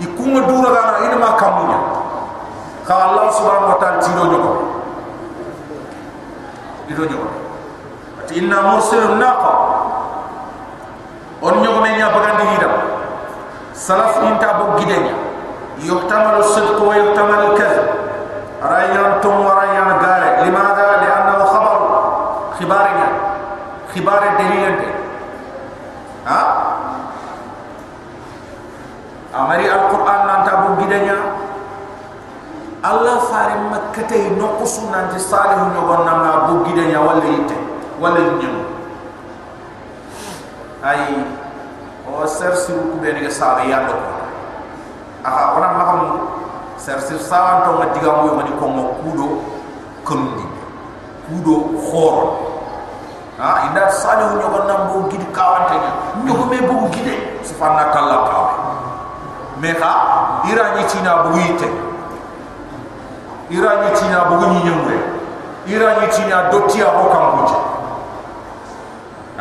[0.00, 1.80] ikunga dura gana ina ma kamunya
[2.88, 4.52] ka Allah subhanahu wa ta'ala tiro nyoko
[6.88, 7.28] tiro nyoko
[8.24, 9.54] ati inna mursilun naqa.
[11.42, 12.70] On nyoko me nya bagandi hida
[13.76, 15.14] salaf inta bo gidenya.
[15.82, 17.86] Yuhtamalu sidq wa yuhtamalu kadhib
[18.62, 20.91] rayan tum wa rayan gare limadha
[23.92, 24.88] khibar dalil de
[26.26, 26.40] ha?
[29.32, 31.16] Amari alquran nan tabu gidanya?
[32.82, 37.54] Allah fare makkate noqusu nan ti salihu nyogon nan na bu gidanya wala yitte
[38.02, 38.66] wala nyum
[40.82, 41.14] ay
[42.10, 44.10] o ser siru ku ben ga sabe yando ko
[45.22, 46.00] aka ona makam
[46.74, 49.26] ser sir sawan to ma diga mo ngani ko mo kudo
[50.02, 50.42] kundi
[51.30, 51.56] kudo
[51.86, 52.16] khor
[53.42, 55.74] ha inda salihu nyogon nan bu gidi kawante
[56.22, 58.52] nyogo me bu gide subhanahu ta'ala kawe
[59.58, 59.92] me ha
[60.46, 61.66] ira ni tina bu yite
[63.50, 64.98] ira ni tina bu ni nyumre
[65.66, 67.58] ira ni tina dotia ho kam buje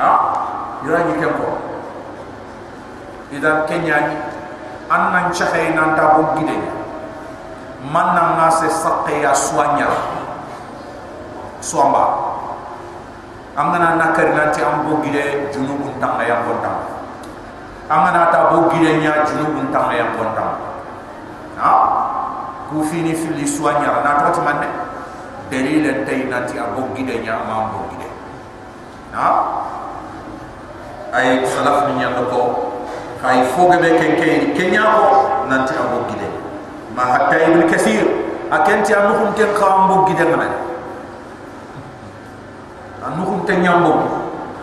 [0.01, 0.09] ha?
[0.81, 1.45] Ira ni kempo
[3.37, 4.15] idan kenya ni
[4.89, 6.57] annan chahay nan ta bu gide
[7.85, 9.85] man nan na se sakke ya swanya
[11.61, 12.20] swamba
[13.55, 16.87] amana nakari nanti am bu gide junubun tanga yang bontang
[17.91, 20.55] amana ta bu gide nya junubun tanga yang bontang
[21.59, 21.71] ha?
[22.71, 24.71] Ku fini fili swanya na to manne
[25.51, 28.07] dalil tay nanti am bu gide nya am bu gide
[29.11, 29.27] ha?
[31.11, 32.41] Ay salaf ni nyando ko
[33.19, 35.05] kay foge be ken ken kenya ko
[35.51, 36.31] nanti am bu gide
[36.95, 38.07] ma hatta ibn kathir
[38.47, 40.70] akenti am ken kham gide ngana
[43.11, 43.91] anu kum te nyambo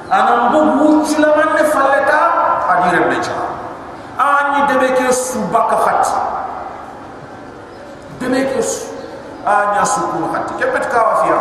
[0.08, 2.20] anam bu wucci la man ne falleta
[2.72, 3.36] adire be cha
[4.16, 6.04] ani debe ke su baka khat
[8.20, 8.88] debe ke su
[9.44, 11.38] anya su ku khat ke pet ka wafia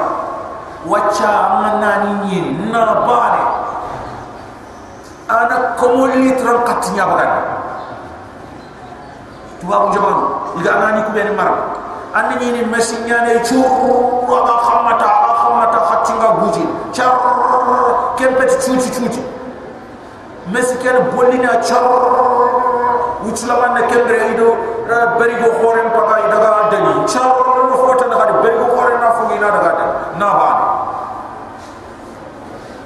[0.83, 3.43] wacha amana ni ni na bale
[5.31, 7.31] ana komo litran katinya bagan
[9.63, 10.23] tuwa bu jabanu
[10.59, 11.51] iga anani ku ben mar
[12.35, 15.26] ni mesinya ne churu wa khamata
[16.07, 16.63] khatinga buji.
[16.95, 17.11] Char.
[18.15, 19.21] Kempet chuchi chuchi
[20.51, 21.83] mesi ken bolina char.
[23.23, 24.55] Wuchla man kembre ido
[24.87, 27.35] bari go khoren paga idaga dani char.
[27.75, 29.71] Fota na hadi bari go khoren na fugi na daga
[30.17, 30.49] na ba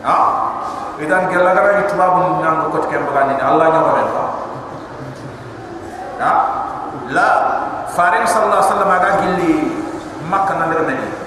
[0.04, 0.18] ha?
[1.00, 3.90] Idan gella gara itbabun nan ko kem baga allah nya ko
[6.20, 6.32] ha?
[7.12, 7.28] La.
[7.92, 9.54] Farin sallallahu alaihi wasallam aga gilli
[10.32, 11.21] makka na daga medina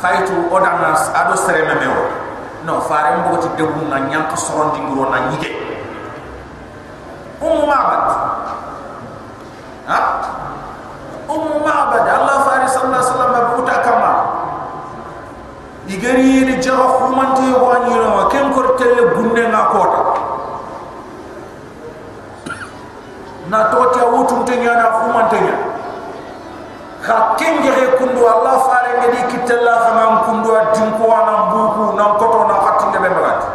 [0.00, 2.04] khaytu odanas ado sere memewo
[2.64, 5.50] no faare mbo ti debu na nyank soron di nguro na nyige.
[7.40, 8.02] Ummu ma'bad
[9.88, 9.98] ha?
[11.28, 14.12] Ummu ma'bad allah faare sallallahu alaihi wasallam buta kama.
[15.88, 20.00] Igeri ni jaro khumanti wani no ken ko tele gunne na kota.
[23.48, 25.69] Na toti a wutum te nyana khumante nyana
[27.06, 32.40] ka kenge he kundu allah faare ngedi kitella khama kundu adinko wana mbuku na koto
[32.48, 33.48] na khatti ngebe malati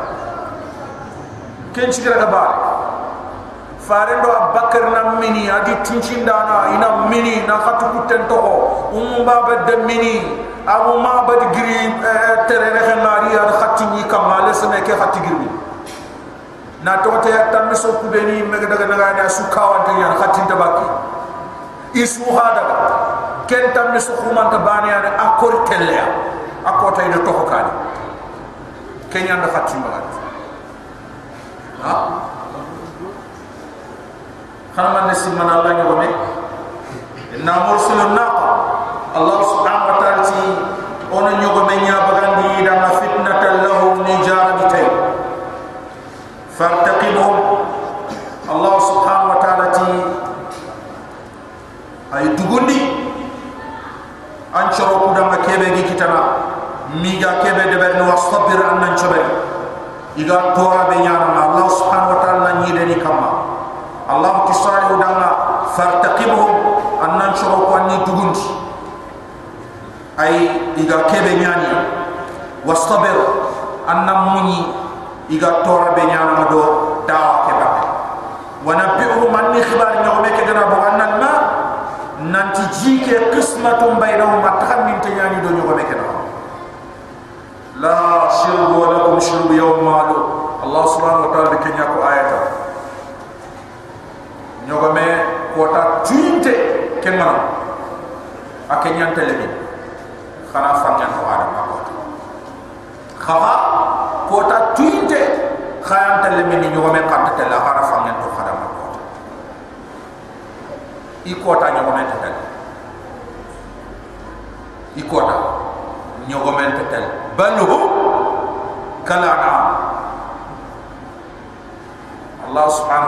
[1.73, 2.55] ken chigira ka baare
[3.87, 8.39] faare ndo abakar na mini adi tincindana ina mini na khatu kutten to
[8.97, 10.25] um baba de mini
[10.65, 11.93] abu ma bad giri
[12.49, 15.49] tere ne khanari ad khatti ni kamale sene ke khatti giri
[16.81, 20.85] na tote tammi so kubeni mega daga daga na su kawante yan khatti tabaki
[21.95, 22.63] isu hada
[23.47, 26.07] ken tam ni sukhuman ta bani ya akor kelle ya.
[26.65, 27.71] Akota ida to kani.
[29.13, 30.05] Kenya nda magat.
[31.85, 31.95] Ha?
[34.75, 35.07] Khana man
[35.37, 36.09] man allah ni wame
[37.37, 38.49] inna mursilun naqa
[39.15, 40.41] allah subhanahu wa ta'ala ti
[41.15, 44.83] ona nyogo menya bagandi da ma fitnatan lahum ni jarabitay
[46.59, 47.35] fartaqibhum
[48.51, 49.87] allah subhanahu wa ta'ala ti
[52.19, 52.79] ay dugundi
[54.51, 56.21] an choro ku dama kebe gi kitana
[56.99, 59.19] mi ga kebe de ben wastabir an nan chobe
[60.15, 63.29] iga tora be nyana allah subhanahu wa ta'ala ni de ni kama
[64.07, 65.29] allah tisari udanga
[65.75, 66.51] fartaqibhum
[67.03, 68.45] an nan choro ku ni dugundi
[70.15, 70.35] ay
[70.79, 71.71] iga kebe nyani
[72.63, 73.17] wastabir
[73.87, 74.71] an nan muni
[75.27, 76.63] iga tora be nyana do
[77.05, 77.65] dawa kebe.
[78.65, 81.31] Wa nabbi'uhum anni khibar nyawme ke dana bo annal ma
[82.33, 86.04] nanti jike qismatun bainahum atakan min tanyani do nyogo mekena
[89.55, 90.25] yawm ma'lum
[90.65, 92.39] Allah subhanahu wa ta'ala kenya ko ayata
[94.65, 95.07] nyogo me
[95.53, 96.53] ko ta tuinte
[96.99, 97.29] kenna
[98.67, 99.45] akenya telebi
[100.49, 101.75] khana fangan ko adam ko
[103.21, 103.53] khawa
[104.27, 105.21] ko ta tuinte
[105.85, 108.57] khayan telebi ni nyogo me kanta tella khana fangan to khadam
[111.25, 112.05] ikota nyogomen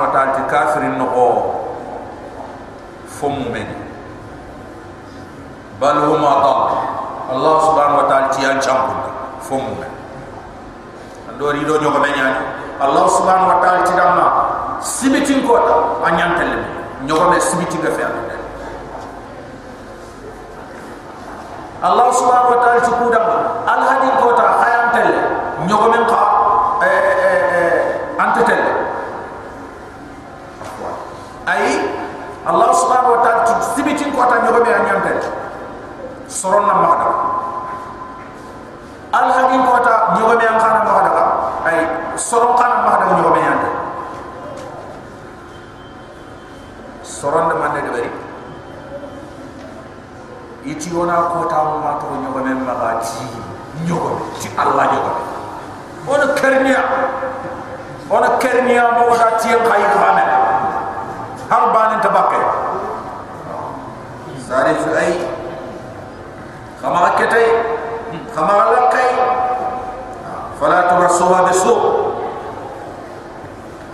[0.05, 1.07] wa ta'ala ti kafirin no
[3.07, 3.65] fomu men
[5.81, 6.61] balhu ma dal
[7.33, 8.93] Allah subhanahu wa ta'ala ti an chambu
[9.41, 9.89] fomu men
[11.33, 12.41] andori do nyogomen yani
[12.77, 14.25] Allah subhanahu wa ta'ala ti damma
[14.81, 16.65] sibitin kota anyan telemi
[17.09, 18.05] ñogome sibiti ga fe
[21.77, 23.25] Allah subhanahu wa ta'ala ci kudam
[23.69, 25.09] al hadin ko ta khayam tel
[25.67, 26.21] ñogome ka
[26.81, 27.75] eh eh eh
[28.23, 28.63] ante tel.
[31.47, 31.63] Ay
[32.47, 35.19] Allah subhanahu wa ta'ala ci sibiti ko ta ñogome anyam tel.
[36.27, 37.09] Soron na ma da
[39.17, 41.23] al hadin ko ta ñogome an khana ma da
[41.67, 41.77] ay
[42.15, 43.69] soron khana ma da ñogome yande
[47.03, 48.11] soronde mande de bari
[50.69, 53.25] iti wona ko ta ma to nyogo men ma ga ti
[53.87, 55.11] nyogo ti allah nyogo
[56.07, 56.81] on kernia
[58.09, 59.71] on kernia mo da ti en ko
[60.09, 60.23] ame
[61.49, 62.39] har ban ta bakke
[64.47, 65.13] sare fi ay
[66.81, 67.47] kama ketay
[68.31, 69.09] kama lakay
[70.59, 71.73] fala turasuha bisu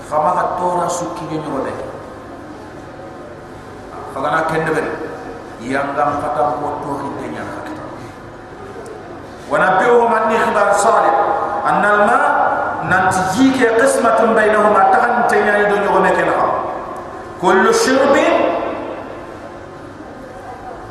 [0.10, 1.73] kama tora sukki nyogo de
[4.14, 4.88] fagana kende ben
[5.57, 7.73] yangam kata moto hinde nya kata
[9.49, 10.69] wana biu manni khibar
[11.64, 12.19] salih anna alma
[12.91, 16.35] nanti ke qismatun bainahuma tahan tanya ido nyogo meke na
[17.40, 18.27] kullu shurbi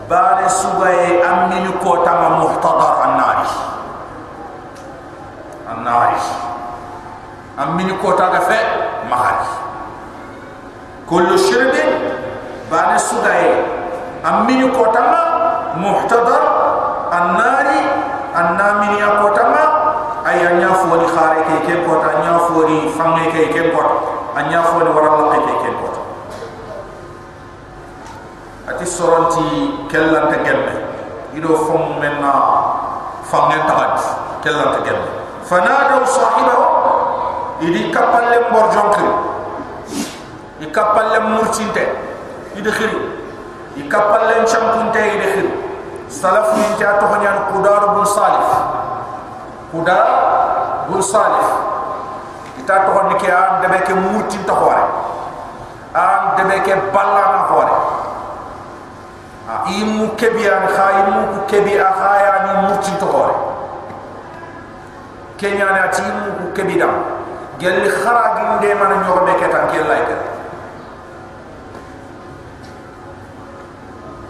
[0.08, 3.48] bare sugaye amini ko tama muhtadar annari
[5.68, 6.20] annari
[7.60, 8.58] amini ko taga fe
[9.12, 9.48] mahali
[11.04, 11.84] kullu shurbi
[12.72, 13.52] bani sudaye
[14.24, 15.20] amini kotama
[15.76, 16.42] muhtadar
[17.12, 17.80] annari
[18.32, 19.62] annamini ya kotama
[20.24, 23.96] aya nya foni khare ke ke kota nya foni fange ke ke kota
[24.34, 26.00] anya foni waralla ke ke kota
[28.72, 29.46] ati soronti
[29.90, 30.74] kellante gemme.
[31.34, 32.34] Ido fom menna
[33.26, 33.98] fange tagat
[34.44, 35.10] kellante gemme.
[35.42, 36.66] Fanadu sahibahu
[37.62, 39.10] idi kapalle borjonkri
[40.62, 41.84] ikapalle murcinte
[42.54, 43.02] idkhiri
[43.82, 45.50] ikapal len champunte idkhiri
[46.06, 48.50] salaf ni ta to hanyan qudar bin salif.
[49.72, 50.04] Qudar
[50.92, 51.48] bin salif
[52.60, 54.84] ita to hon ke am debe ke muti to hore
[55.96, 57.76] am debe ke balla na hore
[59.48, 63.34] a imu kebi an khayimu ku kebi a khaya ni muti to hore
[65.40, 66.94] kenya na ti imu ku kebi dam.
[67.62, 69.78] Gelli kharagi nde man nyobe ke tan ke?
[69.86, 70.10] Like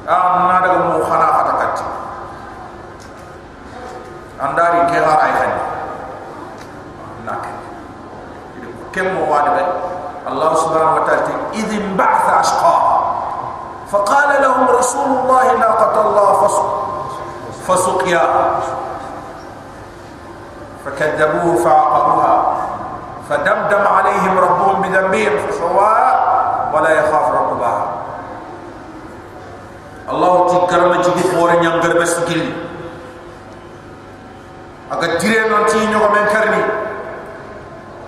[0.05, 1.85] am na daga mo khana khata katti
[4.43, 5.53] andari ke ha ay tan
[8.92, 9.64] kem mo wad be
[10.28, 12.76] allah subhanahu wa ta'ala idhin ba'tha ashqa
[13.88, 16.32] فقال لهم رسول الله ناقة الله
[17.68, 18.24] فسقيا
[20.86, 22.34] فكذبوه فعقروها
[23.30, 26.12] فدمدم عليهم ربهم بذنبهم فسواها
[26.76, 27.98] ولا يخاف رقبها
[30.08, 32.56] allah ti garma jigi fore nyam garbe sigili
[34.88, 36.64] aga dire non ti nyogo men karni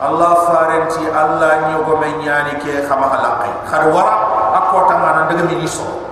[0.05, 4.15] allah farenti allah nyogo men nyani ke khama halaqi khar wara
[4.61, 6.05] akota mana daga mi so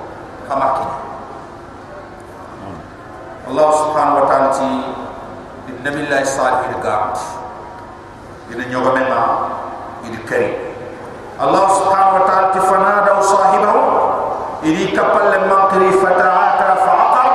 [0.48, 0.86] khama ki
[3.52, 4.70] allah subhanahu wa ta'ala ti
[5.84, 7.20] nabi allah salih gat
[8.48, 9.22] ina nyogo men ma
[10.08, 10.56] idi kari
[11.36, 13.82] allah subhanahu wa ta'ala ti fanada sahibahu
[14.64, 17.28] idi kapal le mankri fata'ata fa'aqar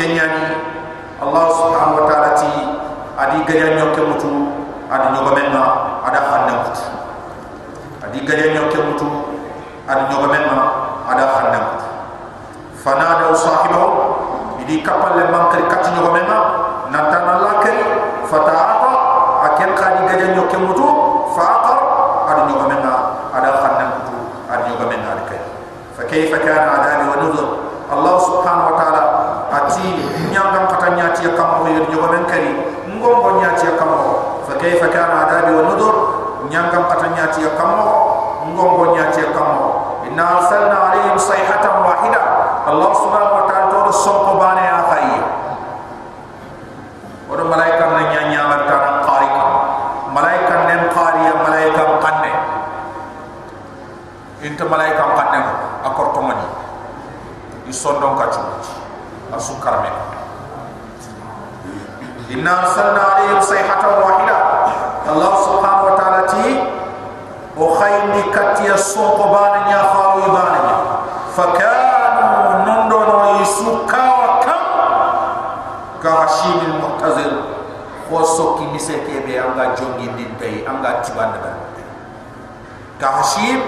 [0.00, 0.56] kenyani
[1.20, 2.52] allah subhanahu wa ta'ala ti
[3.20, 4.32] adi gaya nyoke mutu
[4.92, 5.64] adi nyoba menna
[6.04, 6.84] ada khanda mutu
[8.26, 9.08] gade nyo ke mutu
[9.86, 10.58] ad nyo ba men ma
[11.10, 11.60] ada khanda
[12.78, 13.30] fana da
[14.62, 16.38] idi kapal le man kri kat nyo ba men ma
[16.94, 17.72] na tan la ke
[18.30, 18.90] fata ata
[19.50, 20.86] akel ka gade nyo ke mutu
[21.34, 21.78] fa aqar
[22.30, 22.94] ad nyo ba men ma
[23.34, 24.16] ada khanda mutu
[24.46, 25.36] ad nyo ba men ada ke
[25.98, 27.48] fa kayfa kana adabi wa nuzur.
[27.92, 29.02] Allah subhanahu wa taala
[29.52, 32.52] ati nyanga kata nyati ka mo yo nyo ba men kari
[32.88, 35.94] ngombo nyati ka mo fa kayfa kana adabi wa nuzur
[36.48, 38.01] nyanga kata nyati ka mo
[38.52, 42.22] ngongo nyati kamo inna arsalna alaihim sayhatan wahida.
[42.62, 45.18] Allah subhanahu wa ta'ala to sokko bane ya khayi
[47.32, 49.50] odo malaika na nyanya marta na qari kan.
[50.12, 52.32] malaika nen qari ya malaika qanne
[54.46, 55.40] inta malaika qanne
[55.88, 56.46] akor to mani
[57.66, 58.74] Isondon ka chuchi
[59.32, 59.88] asukarme
[62.30, 64.31] inna arsalna alaihim sayhatan wahida.
[74.12, 74.66] Wa kam
[76.02, 77.32] ka hashim al muhtazir
[78.10, 81.62] ko sokki miseke be anga jongi din tay anga tibanda
[82.98, 83.62] ka hashim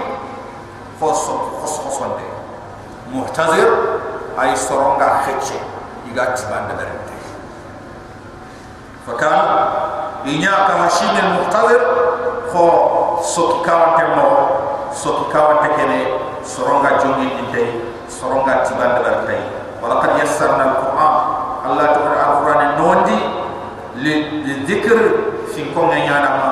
[0.99, 2.27] fosso fosso sonde
[3.15, 3.67] muhtazir
[4.35, 5.59] ay soronga khetche
[6.11, 7.15] iga tibanda berente
[9.07, 9.39] fakan
[10.27, 11.81] inya ka hashim al muhtazir
[12.51, 12.65] kho
[13.23, 14.29] soki kawante mo
[14.95, 15.99] soki kawante kene
[16.47, 17.63] soronga jongi inte
[18.07, 19.35] soronga tibanda berente
[19.83, 21.13] wala qad yassarna al qur'an
[21.67, 23.19] allah ta'ala al qur'an nondi
[23.99, 24.99] li dhikr
[25.51, 26.49] fi ko ngana ma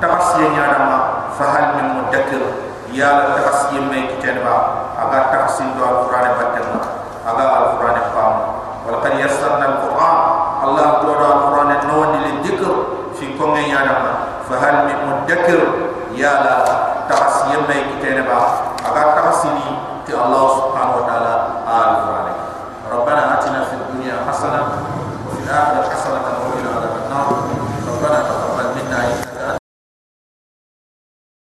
[0.00, 0.96] tabasiya nyana ma
[1.36, 2.40] fahal min mudakkir.
[2.96, 6.64] Ya la takas yemme kiten ba aga takasin do alquran batten
[7.28, 8.34] aga alquran pam
[8.88, 10.16] wala yassarna alquran.
[10.64, 12.72] Allah do alquran no ni li dhikr
[13.12, 15.60] fi ko ngay yana fa hal min mudakkir.
[16.16, 16.64] Ya la
[17.46, 18.65] takas yemme kiten ba